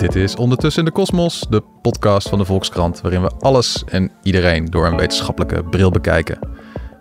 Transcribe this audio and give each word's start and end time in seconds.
Dit 0.00 0.14
is 0.14 0.36
Ondertussen 0.36 0.82
in 0.82 0.88
de 0.88 0.94
Kosmos, 0.94 1.46
de 1.50 1.62
podcast 1.82 2.28
van 2.28 2.38
de 2.38 2.44
Volkskrant, 2.44 3.00
waarin 3.00 3.22
we 3.22 3.30
alles 3.38 3.84
en 3.84 4.10
iedereen 4.22 4.64
door 4.64 4.86
een 4.86 4.96
wetenschappelijke 4.96 5.62
bril 5.62 5.90
bekijken. 5.90 6.38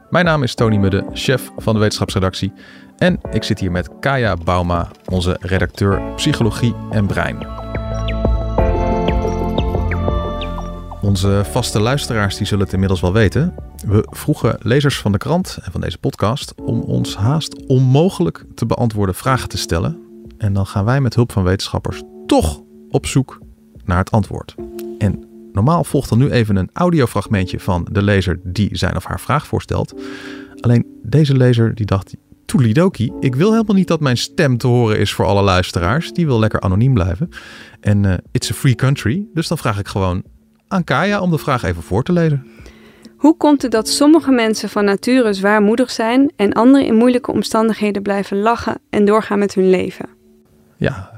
Mijn 0.10 0.26
naam 0.26 0.44
is 0.44 0.56
Tony 0.56 0.78
Mudde, 0.78 1.06
chef 1.14 1.52
van 1.58 1.74
de 1.74 1.80
wetenschapsredactie. 1.80 2.54
En 2.98 3.20
ik 3.32 3.44
zit 3.44 3.60
hier 3.60 3.72
met 3.72 3.90
Kaya 4.00 4.36
Bauma, 4.36 4.92
onze 5.06 5.38
redacteur 5.40 6.02
Psychologie 6.16 6.76
en 6.90 7.08
Brein. 7.08 7.48
Onze 11.02 11.42
vaste 11.52 11.80
luisteraars 11.80 12.38
die 12.38 12.48
zullen 12.48 12.64
het 12.64 12.74
inmiddels 12.74 13.02
wel 13.02 13.14
weten. 13.14 13.56
We 13.88 14.08
vroegen 14.10 14.58
lezers 14.60 15.00
van 15.00 15.12
de 15.12 15.18
krant 15.18 15.58
en 15.64 15.72
van 15.72 15.82
deze 15.82 15.98
podcast 15.98 16.54
om 16.62 16.82
ons 16.82 17.16
haast 17.16 17.66
onmogelijk 17.66 18.46
te 18.56 18.66
beantwoorden 18.66 19.16
vragen 19.16 19.50
te 19.50 19.58
stellen. 19.58 20.00
En 20.38 20.54
dan 20.54 20.66
gaan 20.66 20.86
wij 20.86 21.02
met 21.02 21.16
hulp 21.16 21.32
van 21.32 21.44
wetenschappers 21.44 22.02
toch 22.26 22.68
op 22.90 23.06
zoek 23.06 23.40
naar 23.86 23.98
het 23.98 24.12
antwoord. 24.12 24.56
En 24.98 25.24
normaal 25.52 25.84
volgt 25.84 26.10
dan 26.10 26.18
nu 26.18 26.30
even 26.30 26.56
een 26.56 26.70
audiofragmentje 26.74 27.60
van 27.60 27.88
de 27.92 28.02
lezer 28.02 28.40
die 28.44 28.70
zijn 28.72 28.96
of 28.96 29.04
haar 29.04 29.20
vraag 29.20 29.48
voorstelt. 29.48 29.94
Alleen 30.60 30.86
deze 31.04 31.38
lezer 31.38 31.76
die 31.76 31.86
dacht, 31.86 32.16
toelidoki, 32.46 33.12
ik 33.20 33.36
wil 33.36 33.52
helemaal 33.52 33.76
niet 33.76 33.88
dat 33.88 34.00
mijn 34.00 34.18
stem 34.18 34.58
te 34.58 34.68
horen 34.68 35.00
is 35.00 35.14
voor 35.14 35.26
alle 35.26 35.42
luisteraars. 35.42 36.12
Die 36.12 36.26
wil 36.26 36.40
lekker 36.40 36.60
anoniem 36.62 36.94
blijven. 36.94 37.30
En 37.80 38.04
uh, 38.04 38.14
it's 38.32 38.52
a 38.52 38.54
free 38.54 38.76
country, 38.76 39.26
dus 39.34 39.48
dan 39.48 39.58
vraag 39.58 39.80
ik 39.80 39.88
gewoon 39.88 40.24
aan 40.68 40.84
Kaya 40.84 41.22
om 41.22 41.32
de 41.32 41.38
vraag 41.38 41.64
even 41.64 41.84
voor 41.84 42.04
te 42.04 42.14
lezen. 42.14 42.48
Hoe 43.18 43.38
komt 43.38 43.62
het 43.62 43.72
dat 43.72 43.88
sommige 43.88 44.32
mensen 44.32 44.70
van 44.70 44.86
nature 44.86 45.34
zwaarmoedig 45.34 45.92
zijn 45.92 46.32
en 46.36 46.54
anderen 46.54 46.86
in 46.86 46.96
moeilijke 46.96 47.32
omstandigheden 47.32 48.02
blijven 48.02 48.38
lachen 48.38 48.80
en 48.90 49.06
doorgaan 49.06 49.40
met 49.40 49.54
hun 49.54 49.70
leven? 49.70 50.19
Ja, 50.80 51.12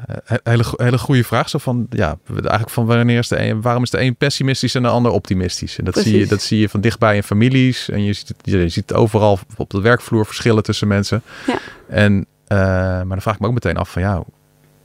hele, 0.43 0.63
hele 0.75 0.97
goede 0.97 1.23
vraag. 1.23 1.49
Zo 1.49 1.57
van, 1.57 1.87
ja, 1.89 2.17
eigenlijk 2.33 2.69
van 2.69 2.85
wanneer 2.85 3.17
is 3.17 3.27
de 3.27 3.39
een, 3.39 3.61
waarom 3.61 3.83
is 3.83 3.89
de 3.89 4.01
een 4.01 4.15
pessimistisch 4.15 4.75
en 4.75 4.81
de 4.81 4.87
ander 4.87 5.11
optimistisch? 5.11 5.77
En 5.77 5.85
dat 5.85 5.97
zie, 5.97 6.17
je, 6.17 6.27
dat 6.27 6.41
zie 6.41 6.59
je 6.59 6.69
van 6.69 6.81
dichtbij 6.81 7.15
in 7.15 7.23
families. 7.23 7.89
En 7.89 8.03
je 8.03 8.13
ziet, 8.13 8.27
het, 8.27 8.37
je 8.41 8.69
ziet 8.69 8.93
overal 8.93 9.39
op 9.57 9.69
de 9.69 9.81
werkvloer 9.81 10.25
verschillen 10.25 10.63
tussen 10.63 10.87
mensen. 10.87 11.21
Ja. 11.47 11.57
En, 11.87 12.13
uh, 12.13 12.57
maar 12.57 13.07
dan 13.07 13.21
vraag 13.21 13.33
ik 13.33 13.39
me 13.39 13.47
ook 13.47 13.53
meteen 13.53 13.77
af 13.77 13.91
van, 13.91 14.01
ja, 14.01 14.23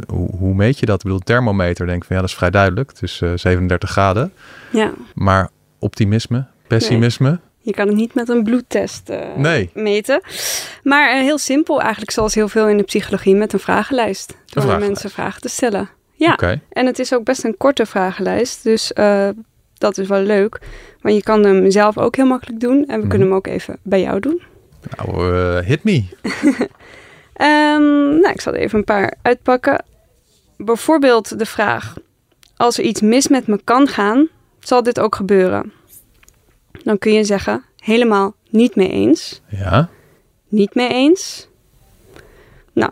hoe, 0.06 0.36
hoe 0.36 0.54
meet 0.54 0.78
je 0.78 0.86
dat? 0.86 0.97
Ik 0.97 1.02
bedoel, 1.02 1.19
thermometer 1.19 1.86
denk 1.86 2.00
ik 2.00 2.06
van, 2.06 2.16
ja, 2.16 2.22
dat 2.22 2.30
is 2.30 2.36
vrij 2.36 2.50
duidelijk. 2.50 2.92
Uh, 3.00 3.32
37 3.34 3.91
graden. 3.91 4.32
Ja. 4.70 4.92
Maar 5.14 5.50
optimisme, 5.78 6.47
pessimisme... 6.66 7.28
Nee. 7.28 7.38
Je 7.67 7.72
kan 7.72 7.86
het 7.86 7.97
niet 7.97 8.14
met 8.14 8.28
een 8.28 8.42
bloedtest 8.45 9.11
uh, 9.11 9.19
nee. 9.36 9.70
meten. 9.75 10.20
Maar 10.83 11.14
uh, 11.17 11.20
heel 11.22 11.39
simpel, 11.39 11.81
eigenlijk 11.81 12.11
zoals 12.11 12.34
heel 12.34 12.48
veel 12.48 12.69
in 12.69 12.77
de 12.77 12.83
psychologie, 12.83 13.34
met 13.34 13.53
een 13.53 13.59
vragenlijst. 13.59 14.28
Door 14.28 14.36
een 14.45 14.53
vragenlijst. 14.53 14.86
mensen 14.86 15.11
vragen 15.11 15.41
te 15.41 15.48
stellen. 15.48 15.89
Ja, 16.12 16.33
okay. 16.33 16.61
en 16.70 16.87
het 16.87 16.98
is 16.98 17.14
ook 17.14 17.25
best 17.25 17.44
een 17.44 17.56
korte 17.56 17.87
vragenlijst. 17.87 18.62
Dus 18.64 18.92
uh, 18.94 19.28
dat 19.75 19.98
is 19.98 20.09
wel 20.09 20.20
leuk. 20.22 20.61
Maar 21.00 21.12
je 21.12 21.22
kan 21.22 21.44
hem 21.44 21.70
zelf 21.70 21.98
ook 21.98 22.17
heel 22.17 22.27
makkelijk 22.27 22.61
doen. 22.61 22.77
En 22.87 22.94
we 22.94 22.97
Mhm. 22.98 23.09
kunnen 23.09 23.27
hem 23.28 23.37
ook 23.37 23.47
even 23.47 23.78
bij 23.83 24.00
jou 24.00 24.21
doen. 24.21 24.43
Nou, 24.97 25.62
hit 25.62 25.84
me. 25.84 26.04
um, 27.41 28.19
nou, 28.22 28.31
ik 28.33 28.41
zal 28.41 28.53
er 28.53 28.60
even 28.60 28.78
een 28.78 28.84
paar 28.84 29.15
uitpakken. 29.22 29.84
Bijvoorbeeld 30.56 31.38
de 31.38 31.47
vraag: 31.47 31.94
Als 32.56 32.78
er 32.78 32.84
iets 32.84 33.00
mis 33.00 33.28
met 33.28 33.47
me 33.47 33.60
kan 33.65 33.88
gaan, 33.88 34.28
zal 34.60 34.83
dit 34.83 35.00
ook 35.00 35.15
gebeuren? 35.15 35.72
Dan 36.82 36.98
kun 36.98 37.12
je 37.12 37.25
zeggen: 37.25 37.64
helemaal 37.78 38.34
niet 38.50 38.76
mee 38.76 38.91
eens. 38.91 39.41
Ja. 39.48 39.88
Niet 40.48 40.75
mee 40.75 40.88
eens. 40.88 41.48
Nou, 42.72 42.91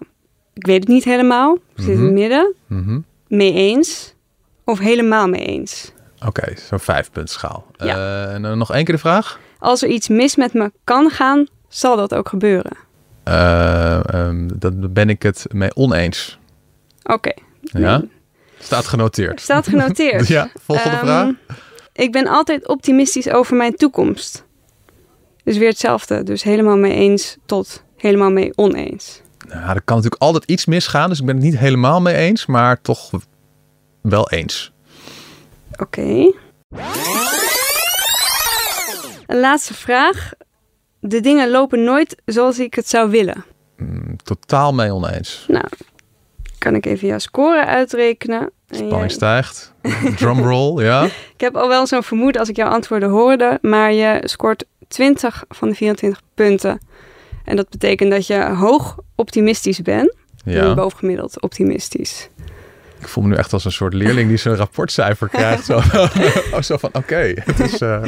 ik 0.54 0.66
weet 0.66 0.80
het 0.80 0.88
niet 0.88 1.04
helemaal. 1.04 1.54
Ik 1.54 1.82
zit 1.82 1.98
in 1.98 2.04
het 2.04 2.12
midden. 2.12 2.54
Mm 2.66 2.84
-hmm. 2.84 3.04
Mee 3.28 3.52
eens. 3.52 4.14
Of 4.64 4.78
helemaal 4.78 5.28
mee 5.28 5.44
eens. 5.44 5.92
Oké, 6.16 6.26
okay, 6.26 6.56
zo'n 6.56 6.80
vijfpuntschaal. 6.80 7.66
Ja. 7.76 7.96
Uh, 7.96 8.34
en 8.34 8.42
dan 8.42 8.58
nog 8.58 8.72
één 8.72 8.84
keer 8.84 8.94
de 8.94 9.00
vraag. 9.00 9.40
Als 9.58 9.82
er 9.82 9.88
iets 9.88 10.08
mis 10.08 10.36
met 10.36 10.52
me 10.52 10.72
kan 10.84 11.10
gaan, 11.10 11.46
zal 11.68 11.96
dat 11.96 12.14
ook 12.14 12.28
gebeuren. 12.28 12.76
Uh, 13.28 14.00
um, 14.14 14.58
dat 14.58 14.92
ben 14.92 15.08
ik 15.08 15.22
het 15.22 15.46
mee 15.52 15.76
oneens. 15.76 16.38
Oké. 17.02 17.12
Okay. 17.12 17.36
Ja. 17.82 18.02
Staat 18.58 18.86
genoteerd. 18.86 19.40
Staat 19.40 19.68
genoteerd. 19.68 20.28
ja, 20.36 20.48
volgende 20.62 20.96
um, 20.96 21.02
vraag. 21.02 21.30
Ik 21.94 22.12
ben 22.12 22.26
altijd 22.26 22.68
optimistisch 22.68 23.30
over 23.30 23.56
mijn 23.56 23.74
toekomst. 23.74 24.44
Dus 25.44 25.56
weer 25.56 25.68
hetzelfde. 25.68 26.22
Dus 26.22 26.42
helemaal 26.42 26.76
mee 26.76 26.92
eens 26.92 27.36
tot 27.46 27.84
helemaal 27.96 28.30
mee 28.30 28.52
oneens. 28.54 29.20
Nou, 29.48 29.68
er 29.68 29.82
kan 29.82 29.96
natuurlijk 29.96 30.22
altijd 30.22 30.44
iets 30.44 30.64
misgaan. 30.64 31.08
Dus 31.08 31.20
ik 31.20 31.26
ben 31.26 31.34
het 31.34 31.44
niet 31.44 31.58
helemaal 31.58 32.00
mee 32.00 32.14
eens. 32.14 32.46
Maar 32.46 32.80
toch 32.80 33.10
wel 34.00 34.30
eens. 34.30 34.72
Oké. 35.72 35.82
Okay. 35.82 36.34
Een 39.26 39.40
laatste 39.40 39.74
vraag. 39.74 40.32
De 41.00 41.20
dingen 41.20 41.50
lopen 41.50 41.84
nooit 41.84 42.22
zoals 42.24 42.58
ik 42.58 42.74
het 42.74 42.88
zou 42.88 43.10
willen. 43.10 43.44
Mm, 43.76 44.16
totaal 44.16 44.72
mee 44.72 44.92
oneens. 44.92 45.44
Nou, 45.48 45.64
kan 46.64 46.74
ik 46.74 46.86
even 46.86 47.08
jouw 47.08 47.18
score 47.18 47.64
uitrekenen. 47.64 48.50
Spanning 48.70 49.10
stijgt. 49.10 49.72
Drumroll, 50.18 50.84
ja. 50.84 51.04
Ik 51.04 51.40
heb 51.40 51.56
al 51.56 51.68
wel 51.68 51.86
zo'n 51.86 52.02
vermoeden 52.02 52.40
als 52.40 52.48
ik 52.48 52.56
jouw 52.56 52.68
antwoorden 52.68 53.08
hoorde. 53.08 53.58
Maar 53.62 53.92
je 53.92 54.20
scoort 54.22 54.64
20 54.88 55.44
van 55.48 55.68
de 55.68 55.74
24 55.74 56.20
punten. 56.34 56.80
En 57.44 57.56
dat 57.56 57.68
betekent 57.68 58.10
dat 58.10 58.26
je 58.26 58.42
hoog 58.42 58.98
optimistisch 59.14 59.82
bent. 59.82 60.14
Ja. 60.44 60.74
Bovengemiddeld 60.74 61.40
optimistisch. 61.40 62.28
Ik 63.00 63.08
voel 63.08 63.24
me 63.24 63.30
nu 63.30 63.36
echt 63.36 63.52
als 63.52 63.64
een 63.64 63.72
soort 63.72 63.94
leerling 63.94 64.28
die 64.28 64.36
zijn 64.36 64.56
rapportcijfer 64.56 65.28
krijgt. 65.28 65.64
zo, 65.70 65.76
oh, 65.76 66.60
zo 66.60 66.76
van, 66.76 66.88
oké, 66.88 66.98
okay, 66.98 67.38
het 67.44 67.60
is 67.60 67.80
uh, 67.80 68.02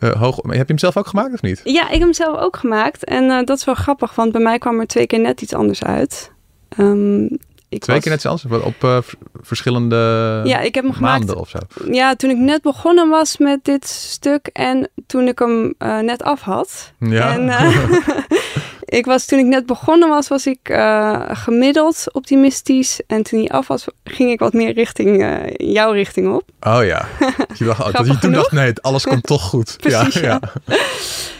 uh, 0.00 0.10
hoog. 0.10 0.36
Heb 0.36 0.52
je 0.52 0.64
hem 0.66 0.78
zelf 0.78 0.96
ook 0.96 1.06
gemaakt 1.06 1.32
of 1.34 1.42
niet? 1.42 1.60
Ja, 1.64 1.84
ik 1.84 1.92
heb 1.92 2.00
hem 2.00 2.12
zelf 2.12 2.38
ook 2.38 2.56
gemaakt. 2.56 3.04
En 3.04 3.24
uh, 3.24 3.42
dat 3.44 3.58
is 3.58 3.64
wel 3.64 3.74
grappig, 3.74 4.14
want 4.14 4.32
bij 4.32 4.40
mij 4.40 4.58
kwam 4.58 4.80
er 4.80 4.86
twee 4.86 5.06
keer 5.06 5.20
net 5.20 5.40
iets 5.42 5.54
anders 5.54 5.84
uit. 5.84 6.32
Um, 6.78 7.38
ik 7.68 7.80
Twee 7.80 7.96
was... 7.96 8.04
keer 8.04 8.14
net 8.14 8.26
anders? 8.26 8.64
Op 8.64 8.84
uh, 8.84 8.98
verschillende 9.40 9.96
ja, 10.44 10.60
ik 10.60 10.74
heb 10.74 10.84
hem 10.84 10.94
maanden 11.00 11.28
gemaakt, 11.28 11.40
of 11.40 11.48
zo? 11.48 11.58
Ja, 11.92 12.14
toen 12.14 12.30
ik 12.30 12.36
net 12.36 12.62
begonnen 12.62 13.08
was 13.08 13.36
met 13.36 13.64
dit 13.64 13.86
stuk 13.86 14.46
en 14.52 14.88
toen 15.06 15.28
ik 15.28 15.38
hem 15.38 15.74
uh, 15.78 15.98
net 15.98 16.22
af 16.22 16.40
had. 16.40 16.92
Ja. 16.98 17.32
En, 17.32 17.46
uh, 17.46 17.92
ik 18.98 19.06
was, 19.06 19.26
toen 19.26 19.38
ik 19.38 19.44
net 19.44 19.66
begonnen 19.66 20.08
was, 20.08 20.28
was 20.28 20.46
ik 20.46 20.68
uh, 20.68 21.22
gemiddeld 21.28 22.04
optimistisch. 22.12 23.00
En 23.06 23.22
toen 23.22 23.38
hij 23.38 23.48
af 23.48 23.66
was, 23.66 23.86
ging 24.04 24.30
ik 24.30 24.38
wat 24.38 24.52
meer 24.52 24.72
richting 24.72 25.22
uh, 25.22 25.36
jouw 25.56 25.92
richting 25.92 26.34
op. 26.34 26.42
Oh 26.60 26.84
ja. 26.84 27.06
Je 27.58 27.64
dacht, 27.64 27.80
oh, 27.80 27.92
dat 27.92 28.06
je 28.06 28.18
toen 28.18 28.32
dacht, 28.32 28.52
nee, 28.52 28.72
alles 28.80 29.04
komt 29.04 29.22
toch 29.22 29.42
goed. 29.42 29.76
Precies, 29.80 30.14
ja, 30.14 30.20
ja. 30.20 30.40
ja. 30.66 30.76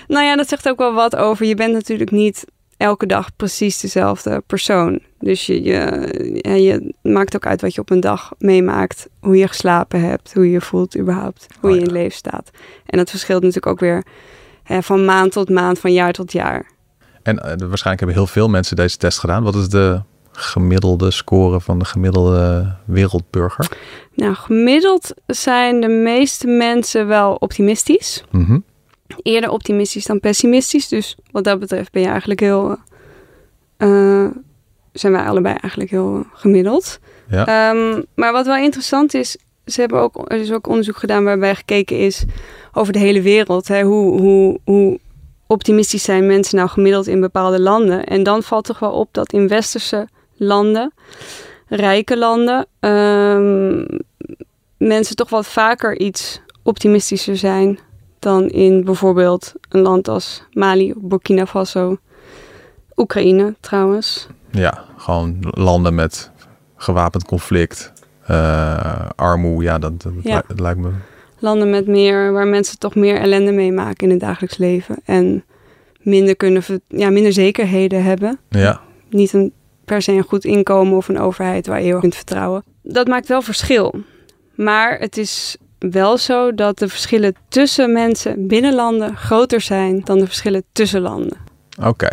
nou 0.09 0.25
ja, 0.25 0.37
dat 0.37 0.49
zegt 0.49 0.69
ook 0.69 0.79
wel 0.79 0.93
wat 0.93 1.17
over. 1.17 1.47
Je 1.47 1.55
bent 1.55 1.73
natuurlijk 1.73 2.11
niet 2.11 2.45
elke 2.77 3.07
dag 3.07 3.37
precies 3.37 3.81
dezelfde 3.81 4.43
persoon. 4.47 5.01
Dus 5.19 5.47
je, 5.47 5.63
je, 5.63 6.63
je 6.63 6.95
maakt 7.03 7.35
ook 7.37 7.47
uit 7.47 7.61
wat 7.61 7.75
je 7.75 7.81
op 7.81 7.91
een 7.91 8.01
dag 8.01 8.33
meemaakt. 8.39 9.09
Hoe 9.21 9.37
je 9.37 9.49
geslapen 9.49 10.01
hebt, 10.01 10.35
hoe 10.35 10.45
je 10.45 10.51
je 10.51 10.61
voelt 10.61 10.99
überhaupt. 10.99 11.47
Hoe 11.61 11.71
Oh 11.71 11.77
je 11.77 11.77
ja. 11.77 11.83
in 11.83 11.89
het 11.89 11.97
leven 12.03 12.17
staat. 12.17 12.51
En 12.87 12.99
dat 12.99 13.11
verschilt 13.11 13.43
natuurlijk 13.43 13.67
ook 13.67 13.81
weer 13.81 14.05
hè, 14.63 14.83
van 14.83 15.05
maand 15.05 15.33
tot 15.33 15.49
maand, 15.49 15.79
van 15.79 15.93
jaar 15.93 16.13
tot 16.13 16.33
jaar. 16.33 16.71
En 17.23 17.35
uh, 17.35 17.43
waarschijnlijk 17.43 17.99
hebben 17.99 18.17
heel 18.17 18.27
veel 18.27 18.49
mensen 18.49 18.77
deze 18.77 18.97
test 18.97 19.19
gedaan. 19.19 19.43
Wat 19.43 19.55
is 19.55 19.69
de 19.69 20.03
gemiddelde 20.33 21.11
score 21.11 21.61
van 21.61 21.79
de 21.79 21.85
gemiddelde 21.85 22.75
wereldburger? 22.85 23.69
Nou, 24.15 24.35
gemiddeld 24.35 25.15
zijn 25.27 25.81
de 25.81 25.89
meeste 25.89 26.47
mensen 26.47 27.07
wel 27.07 27.35
optimistisch. 27.35 28.25
Mm 28.31 28.45
-hmm. 28.45 28.65
Eerder 29.23 29.51
optimistisch 29.51 30.05
dan 30.05 30.21
pessimistisch. 30.21 30.89
Dus 30.89 31.17
wat 31.31 31.45
dat 31.45 31.59
betreft 31.59 31.93
ben 31.93 32.03
je 32.03 32.09
eigenlijk 32.09 32.41
heel... 32.41 32.77
Uh, 33.79 34.27
zijn 34.93 35.13
wij 35.13 35.25
allebei 35.25 35.57
eigenlijk 35.61 35.91
heel 35.91 36.27
gemiddeld. 36.33 36.99
Ja. 37.29 37.71
Um, 37.71 38.05
maar 38.15 38.33
wat 38.33 38.47
wel 38.47 38.57
interessant 38.57 39.15
is, 39.15 39.37
ze 39.65 39.81
hebben 39.81 40.01
ook, 40.01 40.33
er 40.33 40.41
is 40.41 40.53
ook 40.53 40.67
onderzoek 40.67 40.97
gedaan 40.97 41.25
waarbij 41.25 41.55
gekeken 41.55 41.99
is 41.99 42.25
over 42.73 42.93
de 42.93 42.99
hele 42.99 43.23
wereld. 43.23 43.69
Hè, 43.69 43.83
hoe, 43.83 44.21
hoe, 44.21 44.61
hoe 44.65 44.99
optimistisch 45.47 46.03
zijn 46.03 46.27
mensen 46.27 46.57
nou 46.57 46.69
gemiddeld 46.69 47.07
in 47.07 47.21
bepaalde 47.21 47.61
landen? 47.61 48.05
En 48.05 48.23
dan 48.23 48.43
valt 48.43 48.65
toch 48.65 48.79
wel 48.79 48.93
op 48.93 49.09
dat 49.13 49.33
in 49.33 49.49
westerse 49.49 50.09
landen 50.37 50.93
rijke 51.69 52.17
landen 52.17 52.67
ehm, 52.81 53.85
mensen 54.77 55.17
toch 55.17 55.31
wat 55.31 55.47
vaker 55.47 55.99
iets 55.99 56.41
optimistischer 56.63 57.37
zijn 57.37 57.79
dan 58.27 58.49
in 58.49 58.85
bijvoorbeeld 58.85 59.55
een 59.69 59.81
land 59.81 60.09
als 60.09 60.43
Mali, 60.53 60.95
Burkina 60.97 61.47
Faso, 61.47 61.97
Oekraïne 62.97 63.55
trouwens. 63.61 64.27
Ja, 64.51 64.85
gewoon 64.97 65.37
landen 65.41 65.95
met 65.95 66.31
gewapend 66.77 67.25
conflict, 67.25 67.93
uh, 68.31 69.09
armoede, 69.17 69.65
ja, 69.65 69.79
dat, 69.79 70.03
dat, 70.03 70.61
lijkt 70.61 70.79
me. 70.79 70.91
Landen 71.39 71.71
met 71.71 71.87
meer, 71.87 72.33
waar 72.33 72.47
mensen 72.47 72.79
toch 72.79 72.95
meer 72.95 73.21
ellende 73.21 73.53
meemaken 73.53 74.05
in 74.05 74.11
het 74.11 74.21
dagelijks 74.21 74.57
leven 74.57 74.97
en 75.05 75.45
minder 76.01 76.37
kunnen, 76.37 76.63
ja, 76.89 77.11
minder 77.11 77.33
zekerheden 77.33 78.03
hebben. 78.03 78.39
Ja. 78.49 78.81
Niet 79.11 79.33
een, 79.33 79.53
per 79.85 80.03
se 80.03 80.13
een 80.13 80.23
goed 80.23 80.45
inkomen 80.45 80.97
of 80.97 81.09
een 81.09 81.21
overheid 81.21 81.67
waar 81.67 81.79
je 81.79 81.87
heel 81.87 82.01
kunt 82.01 82.15
vertrouwen. 82.15 82.65
Dat 82.83 83.07
maakt 83.07 83.29
wel 83.29 83.43
verschil. 83.43 83.95
Maar 84.55 84.99
het 84.99 85.17
is 85.17 85.57
wel 85.79 86.19
zo 86.19 86.55
dat 86.55 86.79
de 86.79 86.89
verschillen 86.89 87.35
tussen 87.49 87.93
mensen 87.93 88.47
binnen 88.47 88.75
landen 88.75 89.17
groter 89.17 89.61
zijn 89.61 90.01
dan 90.05 90.19
de 90.19 90.27
verschillen 90.27 90.63
tussen 90.73 91.01
landen. 91.01 91.39
Oké. 91.83 92.09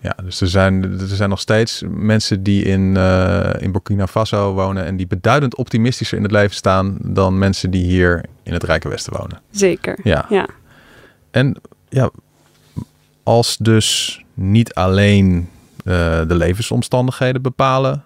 Ja, 0.00 0.14
dus 0.24 0.40
er 0.40 0.48
zijn, 0.48 0.82
er 0.82 1.06
zijn 1.06 1.28
nog 1.28 1.40
steeds 1.40 1.82
mensen 1.88 2.42
die 2.42 2.64
in, 2.64 2.94
uh, 2.96 3.50
in 3.58 3.72
Burkina 3.72 4.06
Faso 4.06 4.52
wonen 4.52 4.84
en 4.84 4.96
die 4.96 5.06
beduidend 5.06 5.56
optimistischer 5.56 6.16
in 6.16 6.22
het 6.22 6.32
leven 6.32 6.56
staan 6.56 6.96
dan 7.02 7.38
mensen 7.38 7.70
die 7.70 7.84
hier 7.84 8.24
in 8.42 8.52
het 8.52 8.62
Rijke 8.62 8.88
Westen 8.88 9.16
wonen. 9.16 9.40
Zeker. 9.50 9.98
Ja. 10.02 10.26
ja. 10.28 10.48
En 11.30 11.56
ja, 11.88 12.10
als 13.22 13.56
dus 13.56 14.20
niet 14.34 14.74
alleen 14.74 15.48
uh, 15.84 15.94
de 16.28 16.34
levensomstandigheden 16.34 17.42
bepalen 17.42 18.04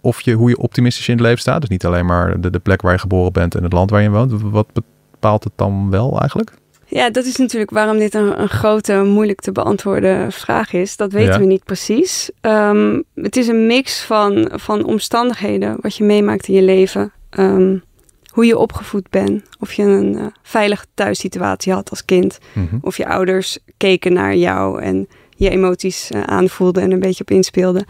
of 0.00 0.20
je, 0.20 0.32
hoe 0.32 0.48
je 0.48 0.58
optimistisch 0.58 1.08
in 1.08 1.14
het 1.14 1.22
leven 1.22 1.40
staat. 1.40 1.60
Dus 1.60 1.70
niet 1.70 1.84
alleen 1.84 2.06
maar 2.06 2.40
de, 2.40 2.50
de 2.50 2.58
plek 2.58 2.82
waar 2.82 2.92
je 2.92 2.98
geboren 2.98 3.32
bent 3.32 3.54
en 3.54 3.62
het 3.62 3.72
land 3.72 3.90
waar 3.90 4.02
je 4.02 4.10
woont. 4.10 4.42
Wat 4.42 4.66
bepaalt 4.72 5.44
het 5.44 5.52
dan 5.56 5.90
wel 5.90 6.18
eigenlijk? 6.20 6.52
Ja, 6.86 7.10
dat 7.10 7.24
is 7.24 7.36
natuurlijk 7.36 7.70
waarom 7.70 7.98
dit 7.98 8.14
een, 8.14 8.40
een 8.40 8.48
grote, 8.48 9.02
moeilijk 9.02 9.40
te 9.40 9.52
beantwoorden 9.52 10.32
vraag 10.32 10.72
is. 10.72 10.96
Dat 10.96 11.12
weten 11.12 11.40
we 11.40 11.46
niet 11.46 11.64
precies. 11.64 12.30
Um, 12.40 13.04
het 13.14 13.36
is 13.36 13.48
een 13.48 13.66
mix 13.66 14.02
van, 14.02 14.50
van 14.52 14.84
omstandigheden, 14.84 15.76
wat 15.80 15.96
je 15.96 16.04
meemaakt 16.04 16.48
in 16.48 16.54
je 16.54 16.62
leven. 16.62 17.12
Um, 17.38 17.82
hoe 18.30 18.46
je 18.46 18.58
opgevoed 18.58 19.10
bent. 19.10 19.42
Of 19.58 19.72
je 19.72 19.82
een 19.82 20.16
uh, 20.16 20.26
veilige 20.42 20.84
thuissituatie 20.94 21.72
had 21.72 21.90
als 21.90 22.04
kind. 22.04 22.38
Mm 22.52 22.68
-hmm. 22.70 22.78
Of 22.82 22.96
je 22.96 23.06
ouders 23.06 23.58
keken 23.76 24.12
naar 24.12 24.36
jou 24.36 24.82
en 24.82 25.08
je 25.36 25.50
emoties 25.50 26.10
uh, 26.10 26.22
aanvoelden 26.22 26.82
en 26.82 26.90
een 26.90 27.00
beetje 27.00 27.22
op 27.22 27.30
inspeelden. 27.30 27.86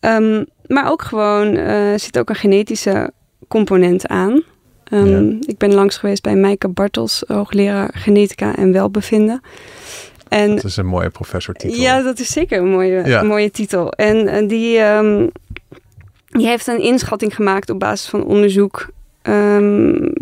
Um, 0.00 0.46
maar 0.66 0.90
ook 0.90 1.02
gewoon 1.02 1.56
uh, 1.56 1.94
zit 1.96 2.18
ook 2.18 2.28
een 2.28 2.34
genetische 2.34 3.12
component 3.48 4.06
aan. 4.06 4.42
Um, 4.92 5.30
ja. 5.30 5.36
Ik 5.46 5.58
ben 5.58 5.74
langs 5.74 5.96
geweest 5.96 6.22
bij 6.22 6.34
Mijke 6.34 6.68
Bartels, 6.68 7.22
hoogleraar 7.26 7.90
genetica 7.92 8.56
en 8.56 8.72
welbevinden. 8.72 9.40
En, 10.28 10.54
dat 10.54 10.64
is 10.64 10.76
een 10.76 10.86
mooie 10.86 11.10
professortitel. 11.10 11.80
Ja, 11.80 12.02
dat 12.02 12.18
is 12.18 12.32
zeker 12.32 12.58
een 12.58 12.70
mooie, 12.70 13.04
ja. 13.04 13.22
mooie 13.22 13.50
titel. 13.50 13.92
En, 13.92 14.28
en 14.28 14.46
die, 14.46 14.78
um, 14.78 15.30
die 16.26 16.46
heeft 16.46 16.66
een 16.66 16.82
inschatting 16.82 17.34
gemaakt 17.34 17.70
op 17.70 17.78
basis 17.78 18.08
van 18.08 18.24
onderzoek. 18.24 18.88
Um, 19.22 20.12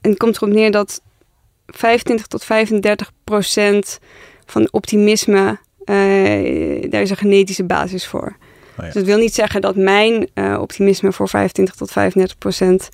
en 0.00 0.10
het 0.10 0.18
komt 0.18 0.36
erop 0.36 0.48
neer 0.48 0.70
dat 0.70 1.00
25 1.66 2.26
tot 2.26 2.44
35 2.44 3.12
procent 3.24 3.98
van 4.46 4.68
optimisme, 4.70 5.58
uh, 5.84 6.90
daar 6.90 7.02
is 7.02 7.10
een 7.10 7.16
genetische 7.16 7.64
basis 7.64 8.06
voor. 8.06 8.36
Oh 8.72 8.78
ja. 8.78 8.84
Dus 8.84 8.94
dat 8.94 9.04
wil 9.04 9.18
niet 9.18 9.34
zeggen 9.34 9.60
dat 9.60 9.76
mijn 9.76 10.28
uh, 10.34 10.58
optimisme 10.60 11.12
voor 11.12 11.28
25 11.28 11.74
tot 11.74 11.90
35 11.90 12.38
procent 12.38 12.88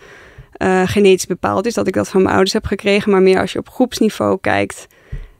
uh, 0.59 0.83
genetisch 0.87 1.27
bepaald 1.27 1.67
is. 1.67 1.75
Dat 1.75 1.87
ik 1.87 1.95
dat 1.95 2.09
van 2.09 2.21
mijn 2.21 2.33
ouders 2.33 2.53
heb 2.53 2.67
gekregen. 2.67 3.11
Maar 3.11 3.23
meer 3.23 3.41
als 3.41 3.53
je 3.53 3.59
op 3.59 3.69
groepsniveau 3.69 4.39
kijkt 4.41 4.87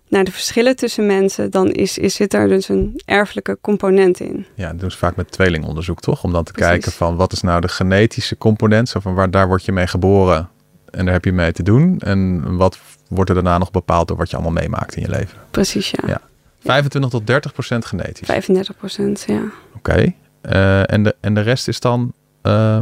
naar 0.09 0.25
de 0.25 0.33
verschillen 0.33 0.77
tussen 0.77 1.07
mensen, 1.07 1.51
dan 1.51 1.71
is, 1.71 1.99
is, 1.99 2.15
zit 2.15 2.35
er 2.35 2.49
dus 2.49 2.69
een 2.69 3.01
erfelijke 3.05 3.59
component 3.61 4.21
in. 4.21 4.47
Ja, 4.55 4.69
dat 4.71 4.81
doen 4.81 4.91
ze 4.91 4.99
vaak 4.99 5.17
met 5.17 5.31
tweelingonderzoek, 5.31 6.01
toch? 6.01 6.25
Om 6.25 6.33
dan 6.33 6.45
te 6.45 6.53
Precies. 6.53 6.71
kijken 6.71 6.93
van 6.93 7.17
wat 7.17 7.33
is 7.33 7.41
nou 7.41 7.61
de 7.61 7.69
genetische 7.69 8.39
component? 8.39 8.89
Zo 8.89 9.01
van 9.01 9.15
waar 9.15 9.31
daar 9.31 9.49
word 9.49 9.65
je 9.65 9.73
mee 9.73 9.87
geboren 9.87 10.49
en 10.91 11.05
daar 11.05 11.15
heb 11.15 11.25
je 11.25 11.33
mee 11.33 11.53
te 11.53 11.63
doen. 11.63 11.99
En 11.99 12.57
wat 12.57 12.79
wordt 13.09 13.29
er 13.31 13.35
daarna 13.35 13.59
nog 13.59 13.71
bepaald 13.71 14.09
door 14.09 14.17
wat 14.17 14.31
je 14.31 14.37
allemaal 14.37 14.63
meemaakt 14.63 14.97
in 14.97 15.03
je 15.03 15.09
leven? 15.09 15.39
Precies, 15.51 15.91
ja. 15.91 16.09
ja. 16.09 16.21
25 16.61 17.11
tot 17.11 17.27
30 17.27 17.53
procent 17.53 17.85
genetisch. 17.85 18.27
35 18.27 18.77
procent, 18.77 19.25
ja. 19.27 19.43
Oké. 19.75 19.77
Okay. 19.77 20.17
Uh, 20.43 20.93
en, 20.93 21.03
de, 21.03 21.17
en 21.21 21.35
de 21.35 21.41
rest 21.41 21.69
is 21.69 21.81
dan 21.81 22.13
uh, 22.43 22.79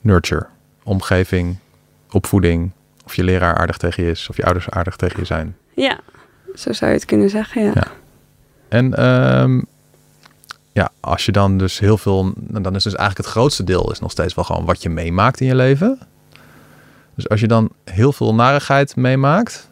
nurture, 0.00 0.46
omgeving, 0.82 1.56
opvoeding. 2.10 2.70
Of 3.04 3.14
je 3.14 3.24
leraar 3.24 3.54
aardig 3.54 3.76
tegen 3.76 4.04
je 4.04 4.10
is, 4.10 4.28
of 4.28 4.36
je 4.36 4.44
ouders 4.44 4.70
aardig 4.70 4.96
tegen 4.96 5.18
je 5.18 5.24
zijn. 5.24 5.56
Ja, 5.74 6.00
zo 6.54 6.72
zou 6.72 6.90
je 6.90 6.96
het 6.96 7.06
kunnen 7.06 7.30
zeggen, 7.30 7.62
ja. 7.62 7.72
ja. 7.74 7.86
En 8.68 9.06
um, 9.40 9.66
ja, 10.72 10.90
als 11.00 11.24
je 11.24 11.32
dan 11.32 11.58
dus 11.58 11.78
heel 11.78 11.98
veel... 11.98 12.32
Dan 12.36 12.74
is 12.74 12.82
dus 12.82 12.94
eigenlijk 12.94 13.26
het 13.26 13.36
grootste 13.36 13.64
deel 13.64 13.90
is 13.90 14.00
nog 14.00 14.10
steeds 14.10 14.34
wel 14.34 14.44
gewoon 14.44 14.64
wat 14.64 14.82
je 14.82 14.88
meemaakt 14.88 15.40
in 15.40 15.46
je 15.46 15.54
leven. 15.54 15.98
Dus 17.14 17.28
als 17.28 17.40
je 17.40 17.46
dan 17.46 17.70
heel 17.84 18.12
veel 18.12 18.34
narigheid 18.34 18.96
meemaakt 18.96 19.68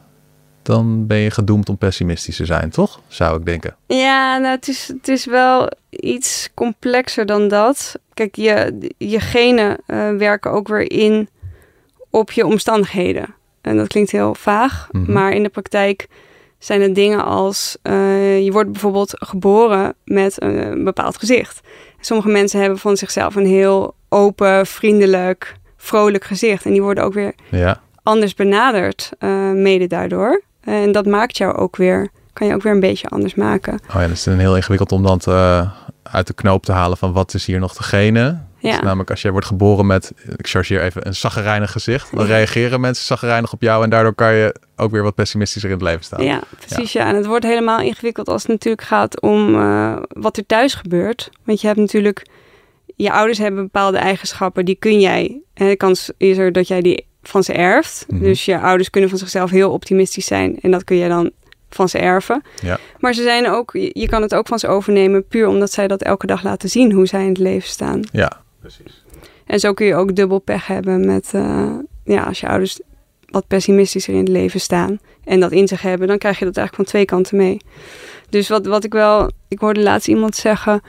dan 0.63 1.07
ben 1.07 1.17
je 1.17 1.31
gedoemd 1.31 1.69
om 1.69 1.79
pessimistisch 1.79 2.37
te 2.37 2.45
zijn, 2.45 2.71
toch? 2.71 3.01
Zou 3.09 3.39
ik 3.39 3.45
denken. 3.45 3.77
Ja, 3.87 4.39
nou, 4.39 4.55
het 4.55 4.69
is, 4.69 4.89
het 4.89 5.09
is 5.09 5.25
wel 5.25 5.71
iets 6.03 6.51
complexer 6.55 7.27
dan 7.27 7.49
dat. 7.49 7.95
Kijk, 8.15 8.37
je, 8.37 8.79
je 8.99 9.21
genen 9.21 9.79
uh, 9.87 10.11
werken 10.11 10.51
ook 10.51 10.69
weer 10.69 10.91
in 10.91 11.29
op 12.11 12.33
je 12.33 12.47
omstandigheden. 12.47 13.35
En 13.61 13.77
dat 13.77 13.87
klinkt 13.87 14.11
heel 14.11 14.35
vaag, 14.35 14.89
Mhm. 14.91 15.13
maar 15.13 15.33
in 15.33 15.43
de 15.43 15.49
praktijk 15.49 16.07
zijn 16.59 16.81
het 16.81 16.95
dingen 16.95 17.25
als... 17.25 17.77
Uh, 17.83 18.45
je 18.45 18.53
wordt 18.53 18.73
bijvoorbeeld 18.73 19.13
geboren 19.15 19.95
met 20.05 20.43
een, 20.43 20.67
een 20.73 20.85
bepaald 20.85 21.19
gezicht. 21.19 21.61
Sommige 22.01 22.29
mensen 22.29 22.61
hebben 22.61 22.79
van 22.79 22.97
zichzelf 22.97 23.35
een 23.35 23.47
heel 23.47 23.95
open, 24.09 24.67
vriendelijk, 24.67 25.55
vrolijk 25.77 26.25
gezicht. 26.25 26.65
En 26.65 26.73
die 26.73 26.83
worden 26.83 27.05
ook 27.05 27.13
weer 27.15 27.33
ja. 27.51 27.81
anders 28.03 28.35
benaderd, 28.35 29.11
uh, 29.19 29.51
mede 29.51 29.87
daardoor. 29.87 30.43
En 30.61 30.93
dat 30.93 31.07
maakt 31.07 31.37
jou 31.37 31.55
ook 31.57 31.77
weer, 31.77 32.09
kan 32.33 32.47
je 32.47 32.55
ook 32.55 32.63
weer 32.63 32.73
een 32.73 32.81
beetje 32.81 33.09
anders 33.09 33.35
maken. 33.35 33.73
Oh 33.89 33.95
ja, 33.95 34.01
dat 34.01 34.11
is 34.11 34.25
dan 34.25 34.39
heel 34.39 34.57
ingewikkeld 34.57 34.93
om 34.93 35.03
dan 35.03 35.19
te, 35.19 35.69
uit 36.03 36.27
de 36.27 36.35
knoop 36.35 36.65
te 36.65 36.73
halen 36.73 36.97
van 36.97 37.13
wat 37.13 37.35
is 37.35 37.47
hier 37.47 37.59
nog 37.59 37.75
degene. 37.75 38.39
Ja. 38.59 38.71
Dus 38.71 38.81
namelijk 38.81 39.11
als 39.11 39.23
jij 39.23 39.31
wordt 39.31 39.47
geboren 39.47 39.87
met, 39.87 40.13
ik 40.37 40.47
chargeer 40.47 40.83
even, 40.83 41.07
een 41.07 41.15
zaggerijnig 41.15 41.73
gezicht. 41.73 42.17
Dan 42.17 42.27
reageren 42.27 42.81
mensen 42.81 43.05
zaggerijnig 43.05 43.53
op 43.53 43.63
jou 43.63 43.85
en 43.85 43.91
daardoor 43.91 44.15
kan 44.15 44.35
je 44.35 44.55
ook 44.77 44.91
weer 44.91 45.03
wat 45.03 45.15
pessimistischer 45.15 45.71
in 45.71 45.77
het 45.77 45.85
leven 45.85 46.05
staan. 46.05 46.25
Ja, 46.25 46.41
precies 46.59 46.93
ja. 46.93 47.03
ja. 47.03 47.09
En 47.09 47.17
het 47.17 47.27
wordt 47.27 47.45
helemaal 47.45 47.81
ingewikkeld 47.81 48.29
als 48.29 48.43
het 48.43 48.51
natuurlijk 48.51 48.83
gaat 48.83 49.21
om 49.21 49.55
uh, 49.55 49.97
wat 50.09 50.37
er 50.37 50.47
thuis 50.47 50.75
gebeurt. 50.75 51.31
Want 51.45 51.61
je 51.61 51.67
hebt 51.67 51.79
natuurlijk, 51.79 52.27
je 52.97 53.13
ouders 53.13 53.39
hebben 53.39 53.63
bepaalde 53.63 53.99
eigenschappen, 53.99 54.65
die 54.65 54.77
kun 54.77 55.01
jij. 55.01 55.41
En 55.55 55.69
de 55.69 55.77
kans 55.77 56.11
is 56.17 56.39
er 56.39 56.53
dat 56.53 56.69
jij 56.69 56.81
die 56.81 57.07
van 57.23 57.45
ze 57.45 57.53
erft. 57.53 58.05
Mhm. 58.09 58.23
Dus 58.23 58.45
je 58.45 58.59
ouders 58.59 58.91
kunnen 58.91 59.11
van 59.11 59.19
zichzelf 59.19 59.51
heel 59.51 59.71
optimistisch 59.71 60.27
zijn 60.27 60.59
en 60.61 60.71
dat 60.71 60.85
kun 60.85 60.97
je 60.97 61.09
dan 61.09 61.31
van 61.75 61.89
ze 61.89 61.99
erven. 61.99 62.43
Ja. 62.63 62.79
Maar 62.99 63.15
ze 63.15 63.23
zijn 63.23 63.49
ook, 63.49 63.71
je 63.73 64.09
kan 64.09 64.23
het 64.23 64.35
ook 64.35 64.47
van 64.47 64.59
ze 64.59 64.69
overnemen 64.69 65.27
puur 65.27 65.47
omdat 65.47 65.73
zij 65.73 65.89
dat 65.89 66.03
elke 66.03 66.27
dag 66.27 66.43
laten 66.43 66.69
zien 66.69 66.93
hoe 66.93 67.07
zij 67.07 67.23
in 67.23 67.29
het 67.29 67.39
leven 67.39 67.69
staan. 67.69 68.01
Ja, 68.13 68.33
precies. 68.61 69.05
En 69.47 69.61
zo 69.61 69.73
kun 69.73 69.87
je 69.87 69.95
ook 69.95 70.15
dubbel 70.15 70.39
pech 70.39 70.67
hebben 70.67 71.07
met, 71.07 71.33
uh, 71.35 71.71
ja, 72.05 72.23
als 72.23 72.41
je 72.41 72.49
ouders 72.49 72.81
wat 73.27 73.47
pessimistischer 73.47 74.15
in 74.15 74.21
het 74.21 74.29
leven 74.29 74.61
staan 74.61 74.99
en 75.25 75.41
dat 75.41 75.53
in 75.53 75.69
zich 75.69 75.83
hebben, 75.83 76.09
dan 76.09 76.19
krijg 76.19 76.39
je 76.39 76.45
dat 76.45 76.57
eigenlijk 76.57 76.89
van 76.89 76.99
twee 76.99 77.05
kanten 77.05 77.37
mee. 77.37 77.57
Dus 78.29 78.49
wat, 78.49 78.67
wat 78.67 78.85
ik 78.85 78.93
wel, 78.93 79.31
ik 79.49 79.59
hoorde 79.59 79.81
laatst 79.81 80.09
iemand 80.09 80.37
zeggen, 80.37 80.83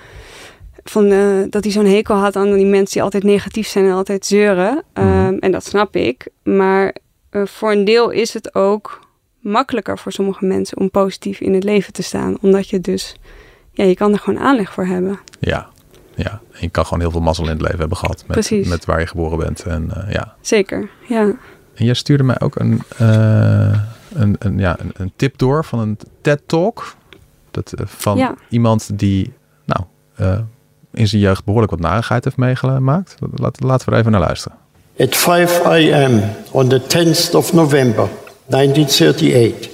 van, 0.84 1.12
uh, 1.12 1.44
dat 1.50 1.64
hij 1.64 1.74
zo'n 1.74 1.86
hekel 1.86 2.16
had 2.16 2.36
aan 2.36 2.54
die 2.54 2.66
mensen 2.66 2.94
die 2.94 3.02
altijd 3.02 3.24
negatief 3.24 3.68
zijn 3.68 3.86
en 3.86 3.94
altijd 3.94 4.26
zeuren. 4.26 4.84
Mhm. 4.94 5.08
Um, 5.08 5.40
en 5.40 5.52
dat 5.52 5.66
snap 5.66 5.96
ik. 5.96 6.28
Maar 6.44 6.96
uh, 7.32 7.46
voor 7.46 7.72
een 7.72 7.86
deel 7.86 8.10
is 8.10 8.34
het 8.34 8.56
ook 8.56 9.03
makkelijker 9.44 9.98
voor 9.98 10.12
sommige 10.12 10.46
mensen 10.46 10.78
om 10.78 10.92
positief 10.92 11.40
in 11.40 11.54
het 11.54 11.64
leven 11.64 11.94
te 11.94 12.04
staan. 12.04 12.38
Omdat 12.42 12.70
je 12.70 12.80
dus, 12.80 13.16
ja, 13.72 13.84
je 13.84 13.96
kan 13.96 14.14
er 14.14 14.20
gewoon 14.20 14.40
aanleg 14.40 14.74
voor 14.74 14.86
hebben. 14.86 15.20
Ja, 15.40 15.70
ja. 16.16 16.42
En 16.52 16.60
je 16.60 16.70
kan 16.70 16.84
gewoon 16.84 17.00
heel 17.00 17.12
veel 17.12 17.22
mazzel 17.22 17.44
in 17.44 17.52
het 17.52 17.62
leven 17.62 17.80
hebben 17.80 17.98
gehad. 17.98 18.24
Met, 18.28 18.28
Precies. 18.28 18.68
met 18.68 18.86
waar 18.86 19.00
je 19.00 19.08
geboren 19.08 19.38
bent. 19.38 19.64
En, 19.64 19.92
uh, 19.98 20.14
ja. 20.14 20.36
Zeker, 20.42 20.90
ja. 21.08 21.22
En 21.74 21.86
jij 21.86 21.94
stuurde 21.94 22.24
mij 22.24 22.40
ook 22.40 22.56
een, 22.60 22.82
uh, 23.02 23.80
een, 24.14 24.36
een, 24.40 24.58
ja, 24.58 24.80
een, 24.80 24.92
een 24.94 25.12
tip 25.16 25.38
door 25.38 25.66
van 25.66 25.80
een 25.80 25.98
TED-talk. 26.22 26.96
Dat, 27.52 27.74
uh, 27.80 27.88
van 27.88 28.18
ja. 28.18 28.36
iemand 28.50 29.00
die, 29.00 29.34
nou, 29.66 29.84
uh, 30.20 30.40
in 30.94 31.08
zijn 31.08 31.22
jeugd 31.22 31.44
behoorlijk 31.44 31.72
wat 31.72 31.82
narigheid 31.82 32.24
heeft 32.24 32.38
meegemaakt. 32.38 33.16
Laat, 33.36 33.64
laten 33.64 33.86
we 33.86 33.92
er 33.92 34.00
even 34.00 34.12
naar 34.12 34.22
luisteren. 34.22 34.58
At 35.00 35.16
5 35.16 35.66
a.m. 35.66 36.22
on 36.52 36.68
the 36.68 36.82
10th 36.82 37.36
of 37.36 37.54
November 37.54 38.10
1938, 38.48 39.70